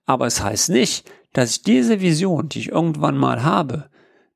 Aber 0.05 0.27
es 0.27 0.43
heißt 0.43 0.69
nicht, 0.69 1.11
dass 1.33 1.49
ich 1.51 1.63
diese 1.63 1.99
Vision, 1.99 2.49
die 2.49 2.59
ich 2.59 2.69
irgendwann 2.69 3.17
mal 3.17 3.43
habe, 3.43 3.89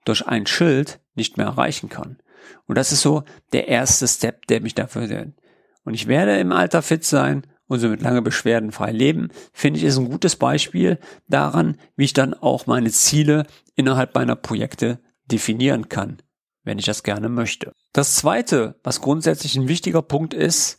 durch 0.05 0.25
ein 0.25 0.47
Schild 0.47 0.99
nicht 1.13 1.37
mehr 1.37 1.45
erreichen 1.45 1.87
kann. 1.87 2.17
Und 2.65 2.79
das 2.79 2.91
ist 2.91 3.01
so 3.01 3.23
der 3.53 3.67
erste 3.67 4.07
Step, 4.07 4.47
der 4.47 4.59
mich 4.59 4.73
dafür 4.73 5.07
sendet. 5.07 5.35
Und 5.83 5.93
ich 5.93 6.07
werde 6.07 6.39
im 6.39 6.51
Alter 6.51 6.81
fit 6.81 7.05
sein 7.05 7.45
und 7.67 7.79
so 7.79 7.89
mit 7.89 8.01
lange 8.01 8.23
Beschwerden 8.23 8.71
frei 8.71 8.91
leben, 8.91 9.29
finde 9.53 9.77
ich, 9.77 9.85
ist 9.85 9.99
ein 9.99 10.09
gutes 10.09 10.35
Beispiel 10.35 10.97
daran, 11.27 11.77
wie 11.95 12.05
ich 12.05 12.13
dann 12.13 12.33
auch 12.33 12.65
meine 12.65 12.89
Ziele 12.89 13.45
innerhalb 13.75 14.15
meiner 14.15 14.35
Projekte 14.35 14.99
definieren 15.27 15.89
kann 15.89 16.17
wenn 16.63 16.79
ich 16.79 16.85
das 16.85 17.03
gerne 17.03 17.29
möchte. 17.29 17.73
Das 17.93 18.15
zweite, 18.15 18.79
was 18.83 19.01
grundsätzlich 19.01 19.55
ein 19.55 19.67
wichtiger 19.67 20.01
Punkt 20.01 20.33
ist, 20.33 20.77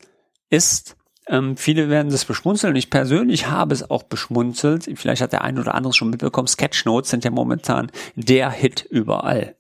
ist, 0.51 0.97
ähm, 1.29 1.57
viele 1.57 1.89
werden 1.89 2.11
das 2.11 2.25
beschmunzeln. 2.25 2.77
Ich 2.77 2.91
persönlich 2.91 3.49
habe 3.49 3.75
es 3.75 3.89
auch 3.89 4.03
beschmunzelt. 4.03 4.89
Vielleicht 4.97 5.23
hat 5.23 5.33
der 5.33 5.43
eine 5.43 5.61
oder 5.61 5.75
andere 5.75 5.93
schon 5.93 6.11
mitbekommen. 6.11 6.49
Sketchnotes 6.49 7.11
sind 7.11 7.25
ja 7.25 7.31
momentan 7.31 7.91
der 8.17 8.51
Hit 8.51 8.87
überall. 8.91 9.57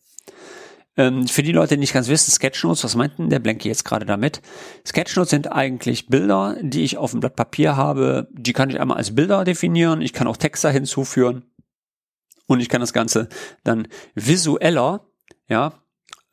Ähm, 0.97 1.26
für 1.26 1.43
die 1.43 1.52
Leute, 1.52 1.75
die 1.75 1.81
nicht 1.81 1.95
ganz 1.95 2.09
wissen, 2.09 2.31
Sketchnotes, 2.33 2.85
was 2.85 2.97
meinten 2.97 3.31
der 3.31 3.38
Blanky 3.38 3.69
jetzt 3.69 3.85
gerade 3.85 4.05
damit? 4.05 4.43
Sketchnotes 4.87 5.31
sind 5.31 5.50
eigentlich 5.50 6.09
Bilder, 6.09 6.57
die 6.61 6.83
ich 6.83 6.99
auf 6.99 7.12
dem 7.12 7.21
Blatt 7.21 7.37
Papier 7.37 7.76
habe. 7.76 8.29
Die 8.33 8.52
kann 8.52 8.69
ich 8.69 8.81
einmal 8.81 8.99
als 8.99 9.14
Bilder 9.14 9.45
definieren. 9.45 10.02
Ich 10.02 10.12
kann 10.12 10.26
auch 10.26 10.37
Texte 10.37 10.71
hinzuführen. 10.71 11.45
Und 12.47 12.61
ich 12.61 12.69
kann 12.69 12.81
das 12.81 12.93
Ganze 12.93 13.29
dann 13.64 13.88
visueller, 14.14 15.07
ja, 15.49 15.82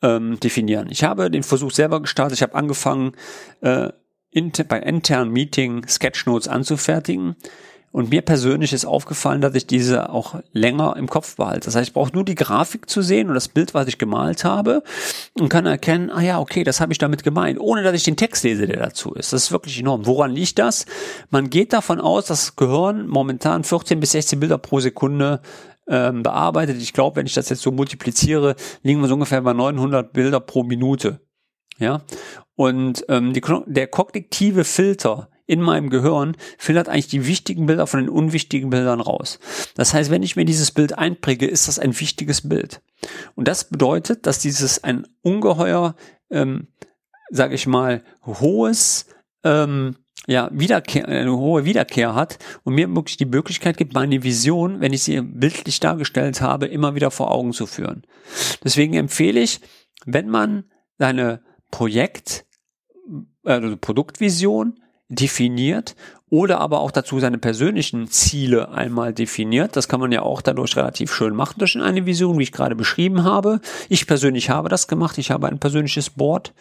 ähm, 0.02 0.38
definieren. 0.40 0.88
Ich 0.90 1.04
habe 1.04 1.30
den 1.30 1.42
Versuch 1.42 1.72
selber 1.72 2.00
gestartet. 2.00 2.38
Ich 2.38 2.42
habe 2.42 2.54
angefangen, 2.54 3.12
äh, 3.60 3.90
inter, 4.30 4.64
bei 4.64 4.78
internen 4.80 5.30
Meeting 5.30 5.86
Sketchnotes 5.86 6.48
anzufertigen. 6.48 7.36
Und 7.92 8.10
mir 8.10 8.22
persönlich 8.22 8.72
ist 8.72 8.84
aufgefallen, 8.84 9.40
dass 9.40 9.56
ich 9.56 9.66
diese 9.66 10.10
auch 10.10 10.36
länger 10.52 10.94
im 10.96 11.08
Kopf 11.08 11.34
behalte. 11.34 11.64
Das 11.64 11.74
heißt, 11.74 11.88
ich 11.88 11.92
brauche 11.92 12.12
nur 12.12 12.24
die 12.24 12.36
Grafik 12.36 12.88
zu 12.88 13.02
sehen 13.02 13.26
und 13.28 13.34
das 13.34 13.48
Bild, 13.48 13.74
was 13.74 13.88
ich 13.88 13.98
gemalt 13.98 14.44
habe 14.44 14.84
und 15.34 15.48
kann 15.48 15.66
erkennen, 15.66 16.08
ah 16.08 16.20
ja, 16.20 16.38
okay, 16.38 16.62
das 16.62 16.80
habe 16.80 16.92
ich 16.92 16.98
damit 16.98 17.24
gemeint, 17.24 17.58
ohne 17.58 17.82
dass 17.82 17.94
ich 17.94 18.04
den 18.04 18.16
Text 18.16 18.44
lese, 18.44 18.68
der 18.68 18.78
dazu 18.78 19.12
ist. 19.14 19.32
Das 19.32 19.42
ist 19.42 19.50
wirklich 19.50 19.80
enorm. 19.80 20.06
Woran 20.06 20.30
liegt 20.30 20.60
das? 20.60 20.86
Man 21.30 21.50
geht 21.50 21.72
davon 21.72 22.00
aus, 22.00 22.26
dass 22.26 22.54
Gehirn 22.54 23.08
momentan 23.08 23.64
14 23.64 23.98
bis 23.98 24.12
16 24.12 24.38
Bilder 24.38 24.58
pro 24.58 24.78
Sekunde 24.78 25.40
ähm, 25.90 26.22
bearbeitet. 26.22 26.80
Ich 26.80 26.94
glaube, 26.94 27.16
wenn 27.16 27.26
ich 27.26 27.34
das 27.34 27.50
jetzt 27.50 27.62
so 27.62 27.72
multipliziere, 27.72 28.56
liegen 28.82 29.00
wir 29.00 29.08
so 29.08 29.14
ungefähr 29.14 29.42
bei 29.42 29.52
900 29.52 30.12
Bilder 30.12 30.40
pro 30.40 30.62
Minute. 30.62 31.20
Ja, 31.78 32.02
und 32.56 33.04
ähm, 33.08 33.32
die, 33.32 33.42
der 33.66 33.86
kognitive 33.86 34.64
Filter 34.64 35.30
in 35.46 35.62
meinem 35.62 35.90
Gehirn 35.90 36.36
filtert 36.58 36.88
eigentlich 36.88 37.08
die 37.08 37.26
wichtigen 37.26 37.66
Bilder 37.66 37.86
von 37.86 38.00
den 38.00 38.08
unwichtigen 38.08 38.70
Bildern 38.70 39.00
raus. 39.00 39.40
Das 39.74 39.92
heißt, 39.94 40.10
wenn 40.10 40.22
ich 40.22 40.36
mir 40.36 40.44
dieses 40.44 40.70
Bild 40.70 40.96
einpräge, 40.96 41.46
ist 41.46 41.66
das 41.66 41.78
ein 41.78 41.98
wichtiges 41.98 42.48
Bild. 42.48 42.82
Und 43.34 43.48
das 43.48 43.64
bedeutet, 43.64 44.26
dass 44.26 44.38
dieses 44.38 44.84
ein 44.84 45.06
ungeheuer, 45.22 45.96
ähm, 46.30 46.68
sage 47.30 47.54
ich 47.54 47.66
mal, 47.66 48.04
hohes 48.24 49.06
ähm, 49.42 49.96
ja, 50.26 50.50
Wiederkehr, 50.52 51.08
eine 51.08 51.36
hohe 51.36 51.64
Wiederkehr 51.64 52.14
hat 52.14 52.38
und 52.64 52.74
mir 52.74 52.94
wirklich 52.94 53.16
die 53.16 53.26
Möglichkeit 53.26 53.76
gibt, 53.76 53.94
meine 53.94 54.22
Vision, 54.22 54.80
wenn 54.80 54.92
ich 54.92 55.02
sie 55.02 55.20
bildlich 55.20 55.80
dargestellt 55.80 56.40
habe, 56.40 56.66
immer 56.66 56.94
wieder 56.94 57.10
vor 57.10 57.30
Augen 57.30 57.52
zu 57.52 57.66
führen. 57.66 58.04
Deswegen 58.62 58.94
empfehle 58.94 59.40
ich, 59.40 59.60
wenn 60.04 60.28
man 60.28 60.64
seine 60.98 61.42
Projekt, 61.70 62.44
also 63.44 63.76
Produktvision 63.76 64.80
definiert 65.10 65.96
oder 66.30 66.60
aber 66.60 66.80
auch 66.80 66.92
dazu 66.92 67.18
seine 67.18 67.38
persönlichen 67.38 68.08
Ziele 68.08 68.70
einmal 68.70 69.12
definiert. 69.12 69.76
Das 69.76 69.88
kann 69.88 69.98
man 69.98 70.12
ja 70.12 70.22
auch 70.22 70.40
dadurch 70.40 70.76
relativ 70.76 71.12
schön 71.12 71.34
machen 71.34 71.56
durch 71.58 71.76
eine 71.76 72.06
Vision, 72.06 72.38
wie 72.38 72.44
ich 72.44 72.52
gerade 72.52 72.76
beschrieben 72.76 73.24
habe. 73.24 73.60
Ich 73.88 74.06
persönlich 74.06 74.48
habe 74.48 74.68
das 74.68 74.86
gemacht. 74.86 75.18
Ich 75.18 75.32
habe 75.32 75.48
ein 75.48 75.58
persönliches 75.58 76.08
Board. 76.10 76.54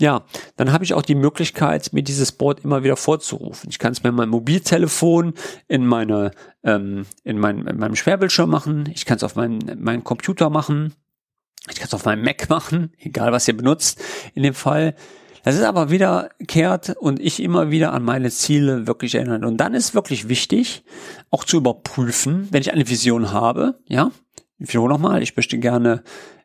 Ja, 0.00 0.24
dann 0.56 0.72
habe 0.72 0.82
ich 0.82 0.94
auch 0.94 1.02
die 1.02 1.14
Möglichkeit, 1.14 1.92
mir 1.92 2.02
dieses 2.02 2.32
Board 2.32 2.64
immer 2.64 2.82
wieder 2.82 2.96
vorzurufen. 2.96 3.70
Ich 3.70 3.78
kann 3.78 3.92
es 3.92 4.02
mir 4.02 4.10
in 4.10 4.16
meinem 4.16 4.30
Mobiltelefon, 4.30 5.34
in 5.68 5.86
meine, 5.86 6.32
ähm, 6.64 7.06
in, 7.22 7.38
mein, 7.38 7.64
in 7.68 7.78
meinem 7.78 7.94
Schwerbildschirm 7.94 8.50
machen. 8.50 8.90
Ich 8.92 9.06
kann 9.06 9.18
es 9.18 9.22
auf 9.22 9.36
meinem, 9.36 9.60
meinem 9.80 10.02
Computer 10.02 10.50
machen. 10.50 10.92
Ich 11.70 11.76
kann 11.76 11.86
es 11.86 11.94
auf 11.94 12.04
meinem 12.04 12.24
Mac 12.24 12.50
machen, 12.50 12.92
egal 12.98 13.30
was 13.30 13.46
ihr 13.46 13.56
benutzt. 13.56 14.02
In 14.34 14.42
dem 14.42 14.54
Fall 14.54 14.96
Das 15.44 15.56
ist 15.56 15.62
aber 15.62 15.90
wiederkehrt 15.90 16.96
und 16.96 17.20
ich 17.20 17.40
immer 17.42 17.70
wieder 17.70 17.92
an 17.92 18.02
meine 18.02 18.30
Ziele 18.30 18.86
wirklich 18.86 19.14
erinnern. 19.14 19.44
Und 19.44 19.58
dann 19.58 19.74
ist 19.74 19.94
wirklich 19.94 20.30
wichtig, 20.30 20.84
auch 21.30 21.44
zu 21.44 21.58
überprüfen, 21.58 22.48
wenn 22.50 22.62
ich 22.62 22.72
eine 22.72 22.88
Vision 22.88 23.30
habe, 23.30 23.78
ja, 23.86 24.10
ich 24.58 24.70
wiederhole 24.70 24.94
nochmal, 24.94 25.22
ich 25.22 25.36
möchte 25.36 25.58
gerne 25.58 26.02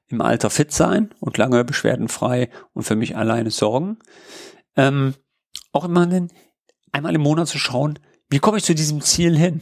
im 0.10 0.20
Alter 0.20 0.50
fit 0.50 0.74
sein 0.74 1.12
und 1.22 1.38
lange 1.38 1.64
beschwerdenfrei 1.64 2.50
und 2.74 2.84
für 2.84 2.98
mich 2.98 3.16
alleine 3.16 3.52
sorgen. 3.52 4.00
Ähm, 4.76 5.14
auch 5.72 5.86
immer 5.86 6.06
den, 6.06 6.30
einmal 6.92 7.16
im 7.16 7.22
Monat 7.22 7.48
zu 7.48 7.58
schauen, 7.58 8.00
wie 8.30 8.40
komme 8.40 8.58
ich 8.58 8.66
zu 8.66 8.76
diesem 8.76 9.00
Ziel 9.00 9.38
hin? 9.38 9.62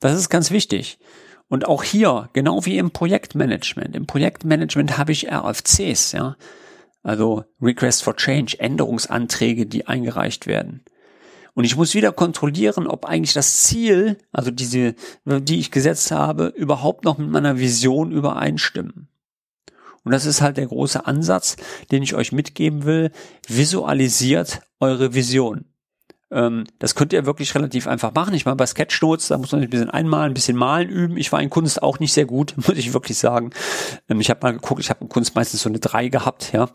Das 0.00 0.18
ist 0.18 0.30
ganz 0.30 0.50
wichtig. 0.50 0.98
Und 1.46 1.68
auch 1.68 1.84
hier, 1.84 2.28
genau 2.32 2.66
wie 2.66 2.78
im 2.78 2.90
Projektmanagement. 2.90 3.94
Im 3.94 4.08
Projektmanagement 4.08 4.98
habe 4.98 5.12
ich 5.12 5.30
RFCs, 5.30 6.10
ja. 6.10 6.36
Also 7.06 7.44
Request 7.62 8.02
for 8.02 8.16
Change, 8.16 8.58
Änderungsanträge, 8.58 9.66
die 9.66 9.86
eingereicht 9.86 10.48
werden. 10.48 10.82
Und 11.54 11.62
ich 11.62 11.76
muss 11.76 11.94
wieder 11.94 12.10
kontrollieren, 12.10 12.88
ob 12.88 13.04
eigentlich 13.04 13.32
das 13.32 13.62
Ziel, 13.62 14.18
also 14.32 14.50
diese, 14.50 14.96
die 15.24 15.60
ich 15.60 15.70
gesetzt 15.70 16.10
habe, 16.10 16.46
überhaupt 16.48 17.04
noch 17.04 17.16
mit 17.16 17.30
meiner 17.30 17.60
Vision 17.60 18.10
übereinstimmen. 18.10 19.06
Und 20.02 20.10
das 20.10 20.26
ist 20.26 20.40
halt 20.40 20.56
der 20.56 20.66
große 20.66 21.06
Ansatz, 21.06 21.56
den 21.92 22.02
ich 22.02 22.16
euch 22.16 22.32
mitgeben 22.32 22.84
will. 22.84 23.12
Visualisiert 23.46 24.62
eure 24.80 25.14
Vision. 25.14 25.64
Ähm, 26.30 26.64
das 26.78 26.94
könnt 26.94 27.12
ihr 27.12 27.26
wirklich 27.26 27.54
relativ 27.54 27.86
einfach 27.86 28.12
machen. 28.14 28.34
Ich 28.34 28.44
meine, 28.44 28.56
bei 28.56 28.66
Sketchnotes, 28.66 29.28
da 29.28 29.38
muss 29.38 29.52
man 29.52 29.62
ein 29.62 29.70
bisschen 29.70 29.90
einmalen, 29.90 30.32
ein 30.32 30.34
bisschen 30.34 30.56
malen 30.56 30.88
üben. 30.88 31.16
Ich 31.16 31.30
war 31.32 31.40
in 31.40 31.50
Kunst 31.50 31.82
auch 31.82 31.98
nicht 32.00 32.12
sehr 32.12 32.26
gut, 32.26 32.54
muss 32.68 32.76
ich 32.76 32.92
wirklich 32.92 33.18
sagen. 33.18 33.50
Ähm, 34.08 34.20
ich 34.20 34.30
habe 34.30 34.40
mal 34.42 34.52
geguckt, 34.52 34.80
ich 34.80 34.90
habe 34.90 35.04
in 35.04 35.08
Kunst 35.08 35.34
meistens 35.34 35.62
so 35.62 35.68
eine 35.68 35.78
3 35.78 36.08
gehabt, 36.08 36.52
ja. 36.52 36.68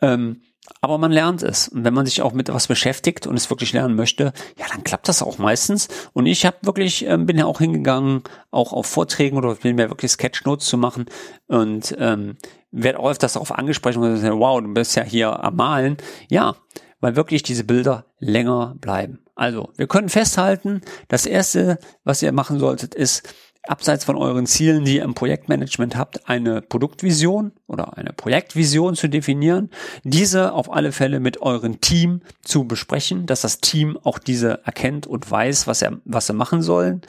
Ähm, 0.00 0.40
aber 0.80 0.98
man 0.98 1.12
lernt 1.12 1.42
es. 1.42 1.68
Und 1.68 1.84
wenn 1.84 1.94
man 1.94 2.06
sich 2.06 2.22
auch 2.22 2.32
mit 2.32 2.52
was 2.52 2.66
beschäftigt 2.66 3.26
und 3.26 3.36
es 3.36 3.50
wirklich 3.50 3.72
lernen 3.72 3.94
möchte, 3.94 4.32
ja, 4.58 4.66
dann 4.72 4.82
klappt 4.82 5.08
das 5.08 5.22
auch 5.22 5.38
meistens. 5.38 5.88
Und 6.12 6.26
ich 6.26 6.44
habe 6.44 6.56
wirklich, 6.62 7.06
bin 7.06 7.38
ja 7.38 7.46
auch 7.46 7.58
hingegangen, 7.58 8.22
auch 8.50 8.72
auf 8.72 8.86
Vorträgen 8.86 9.36
oder 9.36 9.54
bin 9.54 9.76
mir 9.76 9.90
wirklich 9.90 10.10
Sketchnotes 10.10 10.66
zu 10.66 10.76
machen 10.76 11.06
und 11.46 11.94
ähm, 11.98 12.36
werde 12.72 12.98
auch 12.98 13.10
öfters 13.10 13.34
darauf 13.34 13.52
angesprochen 13.52 14.02
und 14.02 14.16
sagen, 14.16 14.40
wow, 14.40 14.60
du 14.60 14.72
bist 14.74 14.96
ja 14.96 15.04
hier 15.04 15.42
am 15.42 15.56
Malen. 15.56 15.98
Ja, 16.28 16.56
weil 17.00 17.16
wirklich 17.16 17.42
diese 17.42 17.64
Bilder 17.64 18.06
länger 18.18 18.76
bleiben. 18.80 19.20
Also, 19.34 19.70
wir 19.76 19.86
können 19.86 20.08
festhalten, 20.08 20.80
das 21.08 21.26
erste, 21.26 21.78
was 22.04 22.22
ihr 22.22 22.32
machen 22.32 22.58
solltet, 22.58 22.94
ist, 22.94 23.28
abseits 23.68 24.04
von 24.04 24.16
euren 24.16 24.46
Zielen, 24.46 24.84
die 24.84 24.96
ihr 24.96 25.02
im 25.02 25.14
Projektmanagement 25.14 25.96
habt, 25.96 26.28
eine 26.28 26.62
Produktvision 26.62 27.52
oder 27.66 27.96
eine 27.96 28.12
Projektvision 28.12 28.94
zu 28.94 29.08
definieren, 29.08 29.70
diese 30.04 30.52
auf 30.52 30.72
alle 30.72 30.92
Fälle 30.92 31.20
mit 31.20 31.42
eurem 31.42 31.80
Team 31.80 32.22
zu 32.42 32.64
besprechen, 32.64 33.26
dass 33.26 33.42
das 33.42 33.60
Team 33.60 33.98
auch 34.02 34.18
diese 34.18 34.64
erkennt 34.64 35.06
und 35.06 35.30
weiß, 35.30 35.66
was 35.66 35.82
er, 35.82 35.98
was 36.04 36.26
sie 36.26 36.32
machen 36.32 36.62
sollen. 36.62 37.02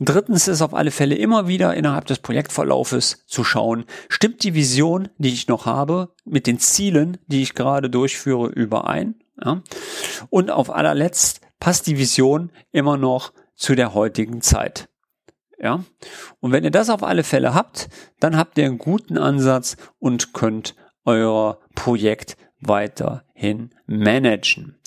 Drittens 0.00 0.46
ist 0.46 0.62
auf 0.62 0.74
alle 0.74 0.90
Fälle 0.90 1.16
immer 1.16 1.48
wieder 1.48 1.74
innerhalb 1.74 2.06
des 2.06 2.20
Projektverlaufes 2.20 3.24
zu 3.26 3.42
schauen, 3.42 3.84
stimmt 4.08 4.44
die 4.44 4.54
Vision, 4.54 5.08
die 5.18 5.32
ich 5.32 5.48
noch 5.48 5.66
habe, 5.66 6.14
mit 6.24 6.46
den 6.46 6.60
Zielen, 6.60 7.18
die 7.26 7.42
ich 7.42 7.54
gerade 7.54 7.90
durchführe, 7.90 8.48
überein? 8.48 9.16
Ja? 9.42 9.62
Und 10.30 10.50
auf 10.50 10.70
allerletzt 10.70 11.40
passt 11.58 11.86
die 11.86 11.98
Vision 11.98 12.50
immer 12.70 12.96
noch 12.96 13.32
zu 13.56 13.74
der 13.74 13.94
heutigen 13.94 14.40
Zeit. 14.40 14.88
Ja? 15.58 15.84
Und 16.40 16.52
wenn 16.52 16.64
ihr 16.64 16.70
das 16.70 16.90
auf 16.90 17.02
alle 17.02 17.24
Fälle 17.24 17.54
habt, 17.54 17.88
dann 18.20 18.36
habt 18.36 18.58
ihr 18.58 18.66
einen 18.66 18.78
guten 18.78 19.18
Ansatz 19.18 19.76
und 19.98 20.32
könnt 20.32 20.76
euer 21.04 21.58
Projekt 21.74 22.36
weiterhin 22.60 23.70
managen. 23.86 24.78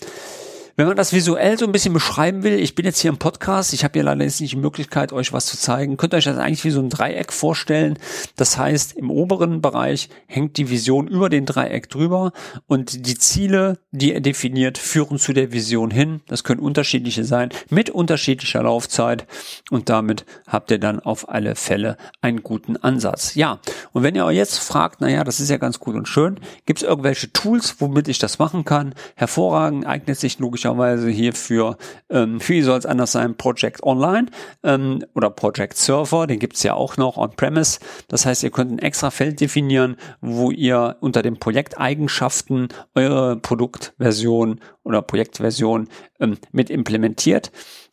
Wenn 0.74 0.86
man 0.86 0.96
das 0.96 1.12
visuell 1.12 1.58
so 1.58 1.66
ein 1.66 1.72
bisschen 1.72 1.92
beschreiben 1.92 2.44
will, 2.44 2.58
ich 2.58 2.74
bin 2.74 2.86
jetzt 2.86 2.98
hier 2.98 3.10
im 3.10 3.18
Podcast, 3.18 3.74
ich 3.74 3.84
habe 3.84 3.92
hier 3.92 4.04
leider 4.04 4.24
jetzt 4.24 4.40
nicht 4.40 4.54
die 4.54 4.58
Möglichkeit, 4.58 5.12
euch 5.12 5.30
was 5.30 5.44
zu 5.44 5.58
zeigen, 5.58 5.98
könnt 5.98 6.14
ihr 6.14 6.16
euch 6.16 6.24
das 6.24 6.38
eigentlich 6.38 6.64
wie 6.64 6.70
so 6.70 6.80
ein 6.80 6.88
Dreieck 6.88 7.30
vorstellen. 7.30 7.98
Das 8.36 8.56
heißt, 8.56 8.94
im 8.94 9.10
oberen 9.10 9.60
Bereich 9.60 10.08
hängt 10.26 10.56
die 10.56 10.70
Vision 10.70 11.08
über 11.08 11.28
den 11.28 11.44
Dreieck 11.44 11.90
drüber 11.90 12.32
und 12.68 13.06
die 13.06 13.18
Ziele, 13.18 13.80
die 13.90 14.14
er 14.14 14.22
definiert, 14.22 14.78
führen 14.78 15.18
zu 15.18 15.34
der 15.34 15.52
Vision 15.52 15.90
hin. 15.90 16.22
Das 16.26 16.42
können 16.42 16.60
unterschiedliche 16.60 17.24
sein, 17.24 17.50
mit 17.68 17.90
unterschiedlicher 17.90 18.62
Laufzeit 18.62 19.26
und 19.70 19.90
damit 19.90 20.24
habt 20.46 20.70
ihr 20.70 20.78
dann 20.78 21.00
auf 21.00 21.28
alle 21.28 21.54
Fälle 21.54 21.98
einen 22.22 22.42
guten 22.42 22.78
Ansatz. 22.78 23.34
Ja, 23.34 23.60
und 23.92 24.04
wenn 24.04 24.14
ihr 24.14 24.24
euch 24.24 24.38
jetzt 24.38 24.58
fragt, 24.58 25.02
naja, 25.02 25.22
das 25.22 25.38
ist 25.38 25.50
ja 25.50 25.58
ganz 25.58 25.80
gut 25.80 25.96
und 25.96 26.08
schön, 26.08 26.40
gibt 26.64 26.80
es 26.80 26.88
irgendwelche 26.88 27.30
Tools, 27.30 27.76
womit 27.80 28.08
ich 28.08 28.18
das 28.18 28.38
machen 28.38 28.64
kann? 28.64 28.94
Hervorragend 29.16 29.86
eignet 29.86 30.18
sich 30.18 30.38
logisch 30.38 30.61
typischerweise 30.62 31.10
hier 31.10 31.32
für, 31.32 31.76
ähm, 32.08 32.38
wie 32.46 32.62
soll 32.62 32.78
es 32.78 32.86
anders 32.86 33.12
sein, 33.12 33.36
Project 33.36 33.82
Online 33.82 34.26
ähm, 34.62 35.04
oder 35.14 35.30
Project 35.30 35.76
Server, 35.76 36.26
den 36.26 36.38
gibt's 36.38 36.62
ja 36.62 36.74
auch 36.74 36.96
noch 36.96 37.16
on-premise. 37.16 37.80
Das 38.08 38.26
heißt, 38.26 38.42
ihr 38.44 38.50
könnt 38.50 38.70
ein 38.70 38.78
extra 38.78 39.10
Feld 39.10 39.40
definieren, 39.40 39.96
wo 40.20 40.50
ihr 40.50 40.96
unter 41.00 41.22
den 41.22 41.38
Projekteigenschaften 41.38 42.68
eure 42.94 43.36
Produktversion 43.36 44.60
oder 44.84 45.02
Projektversion 45.02 45.88
ähm, 46.20 46.38
mit 46.52 46.70
implementiert. 46.70 47.50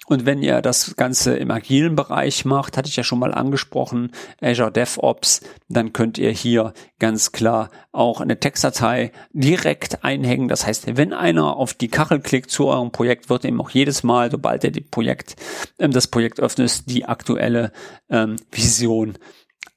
Und 0.09 0.25
wenn 0.25 0.41
ihr 0.41 0.63
das 0.63 0.95
Ganze 0.95 1.35
im 1.37 1.51
agilen 1.51 1.95
Bereich 1.95 2.43
macht, 2.43 2.77
hatte 2.77 2.89
ich 2.89 2.95
ja 2.95 3.03
schon 3.03 3.19
mal 3.19 3.31
angesprochen, 3.31 4.11
Azure 4.41 4.71
DevOps, 4.71 5.41
dann 5.67 5.93
könnt 5.93 6.17
ihr 6.17 6.31
hier 6.31 6.73
ganz 6.97 7.31
klar 7.31 7.69
auch 7.91 8.19
eine 8.19 8.39
Textdatei 8.39 9.11
direkt 9.33 10.03
einhängen. 10.03 10.47
Das 10.47 10.65
heißt, 10.65 10.97
wenn 10.97 11.13
einer 11.13 11.57
auf 11.57 11.75
die 11.75 11.89
Kachel 11.89 12.21
klickt 12.21 12.49
zu 12.59 12.67
eurem 12.67 12.91
Projekt, 12.91 13.29
wird 13.29 13.45
ihm 13.45 13.61
auch 13.61 13.69
jedes 13.69 14.03
Mal, 14.03 14.29
sobald 14.29 14.65
er 14.65 14.71
die 14.71 14.81
Projekt, 14.81 15.37
ähm, 15.79 15.91
das 15.91 16.07
Projekt 16.07 16.41
öffnet, 16.41 16.89
die 16.91 17.05
aktuelle 17.05 17.71
ähm, 18.09 18.35
Vision 18.51 19.17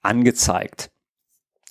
angezeigt. 0.03 0.90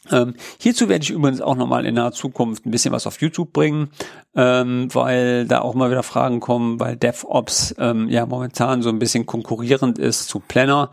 Ähm, 0.10 0.36
hierzu 0.58 0.88
werde 0.88 1.04
ich 1.04 1.10
übrigens 1.10 1.41
auch 1.41 1.58
nochmal 1.58 1.86
in 1.86 1.95
naher 1.95 2.13
Zukunft 2.13 2.65
ein 2.65 2.71
bisschen 2.71 2.93
was 2.93 3.08
auf 3.08 3.19
YouTube 3.19 3.52
bringen, 3.52 3.89
ähm, 4.38 4.88
weil 4.93 5.45
da 5.45 5.60
auch 5.60 5.76
mal 5.76 5.91
wieder 5.91 6.02
Fragen 6.02 6.39
kommen, 6.39 6.80
weil 6.80 6.95
DevOps 6.95 7.76
ähm, 7.78 8.08
ja 8.08 8.26
momentan 8.26 8.82
so 8.82 8.88
ein 8.88 9.00
bisschen 9.00 9.26
konkurrierend 9.26 10.00
ist 10.00 10.30
zu 10.30 10.39
Planner. 10.39 10.91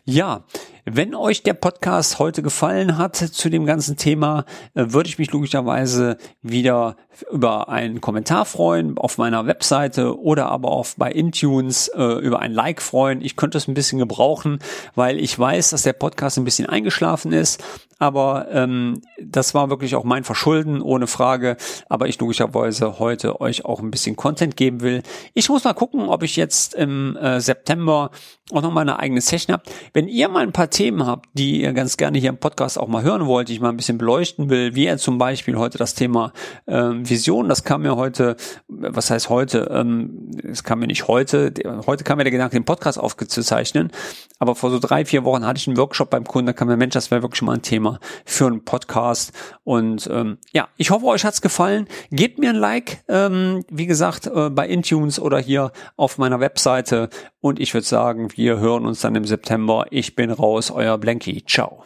Ja, 0.05 0.45
wenn 0.91 1.13
euch 1.13 1.43
der 1.43 1.53
Podcast 1.53 2.19
heute 2.19 2.41
gefallen 2.41 2.97
hat 2.97 3.15
zu 3.15 3.49
dem 3.49 3.65
ganzen 3.65 3.97
Thema, 3.97 4.45
äh, 4.73 4.85
würde 4.89 5.09
ich 5.09 5.19
mich 5.19 5.31
logischerweise 5.31 6.17
wieder 6.41 6.95
über 7.31 7.69
einen 7.69 8.01
Kommentar 8.01 8.45
freuen 8.45 8.97
auf 8.97 9.17
meiner 9.17 9.45
Webseite 9.45 10.19
oder 10.19 10.47
aber 10.47 10.71
auch 10.71 10.87
bei 10.97 11.11
Intunes 11.11 11.89
äh, 11.89 12.03
über 12.19 12.39
ein 12.39 12.53
Like 12.53 12.81
freuen. 12.81 13.21
Ich 13.21 13.35
könnte 13.35 13.57
es 13.57 13.67
ein 13.67 13.73
bisschen 13.73 13.99
gebrauchen, 13.99 14.59
weil 14.95 15.19
ich 15.19 15.37
weiß, 15.37 15.71
dass 15.71 15.83
der 15.83 15.93
Podcast 15.93 16.37
ein 16.37 16.45
bisschen 16.45 16.67
eingeschlafen 16.67 17.33
ist 17.33 17.63
aber 17.99 18.47
ähm, 18.51 19.01
das 19.21 19.53
war 19.53 19.69
wirklich 19.69 19.95
auch 19.95 20.05
mein 20.05 20.23
Verschulden, 20.23 20.81
ohne 20.81 21.05
Frage. 21.05 21.57
Aber 21.89 22.07
ich 22.07 22.17
logischerweise 22.19 22.97
heute 22.97 23.41
euch 23.41 23.65
auch 23.65 23.81
ein 23.81 23.91
bisschen 23.91 24.15
Content 24.15 24.55
geben 24.55 24.79
will. 24.79 25.03
Ich 25.33 25.49
muss 25.49 25.65
mal 25.65 25.73
gucken, 25.73 26.07
ob 26.07 26.23
ich 26.23 26.37
jetzt 26.37 26.73
im 26.73 27.17
äh, 27.17 27.41
September 27.41 28.09
auch 28.51 28.61
noch 28.61 28.71
mal 28.71 28.81
eine 28.81 28.99
eigene 28.99 29.19
Session 29.19 29.53
habe. 29.53 29.63
Wenn 29.93 30.07
ihr 30.07 30.29
mal 30.29 30.43
ein 30.43 30.53
paar 30.53 30.69
Themen 30.79 31.05
habt, 31.05 31.27
die 31.33 31.61
ihr 31.61 31.73
ganz 31.73 31.97
gerne 31.97 32.19
hier 32.19 32.29
im 32.29 32.37
Podcast 32.37 32.79
auch 32.79 32.87
mal 32.87 33.03
hören 33.03 33.25
wollt, 33.25 33.49
die 33.49 33.53
ich 33.53 33.59
mal 33.59 33.67
ein 33.67 33.75
bisschen 33.75 33.97
beleuchten 33.97 34.49
will, 34.49 34.75
wie 34.75 34.85
er 34.85 34.97
zum 34.97 35.17
Beispiel 35.17 35.57
heute 35.57 35.77
das 35.77 35.93
Thema 35.93 36.31
ähm, 36.67 37.09
Vision, 37.09 37.49
das 37.49 37.65
kam 37.65 37.81
mir 37.81 37.97
heute, 37.97 38.37
was 38.69 39.11
heißt 39.11 39.27
heute, 39.27 39.69
ähm, 39.73 40.31
es 40.41 40.63
kam 40.63 40.79
mir 40.79 40.87
nicht 40.87 41.09
heute, 41.09 41.53
heute 41.85 42.05
kam 42.05 42.17
mir 42.17 42.23
der 42.23 42.31
Gedanke, 42.31 42.55
den 42.55 42.63
Podcast 42.63 42.97
aufzuzeichnen, 42.97 43.91
aber 44.37 44.55
vor 44.55 44.71
so 44.71 44.79
drei, 44.79 45.03
vier 45.03 45.25
Wochen 45.25 45.45
hatte 45.45 45.57
ich 45.57 45.67
einen 45.67 45.75
Workshop 45.75 46.11
beim 46.11 46.23
Kunden, 46.23 46.45
da 46.45 46.53
kam 46.53 46.69
mir, 46.69 46.77
Mensch, 46.77 46.93
das 46.93 47.11
wäre 47.11 47.23
wirklich 47.23 47.41
mal 47.41 47.55
ein 47.55 47.61
Thema 47.61 47.99
für 48.23 48.47
einen 48.47 48.63
Podcast 48.63 49.33
und 49.65 50.09
ähm, 50.09 50.37
ja, 50.53 50.69
ich 50.77 50.91
hoffe, 50.91 51.07
euch 51.07 51.25
hat's 51.25 51.41
gefallen. 51.41 51.89
Gebt 52.09 52.39
mir 52.39 52.51
ein 52.51 52.55
Like, 52.55 53.03
ähm, 53.09 53.65
wie 53.69 53.85
gesagt, 53.85 54.27
äh, 54.27 54.49
bei 54.49 54.65
Intunes 54.65 55.19
oder 55.19 55.39
hier 55.39 55.73
auf 55.97 56.17
meiner 56.17 56.39
Webseite 56.39 57.09
und 57.41 57.59
ich 57.59 57.73
würde 57.73 57.87
sagen, 57.87 58.29
wir 58.35 58.59
hören 58.59 58.85
uns 58.85 58.99
dann 58.99 59.15
im 59.15 59.25
September. 59.25 59.85
Ich 59.91 60.15
bin 60.15 60.29
raus, 60.29 60.58
euer 60.61 60.97
Blanky. 60.97 61.43
Ciao. 61.45 61.85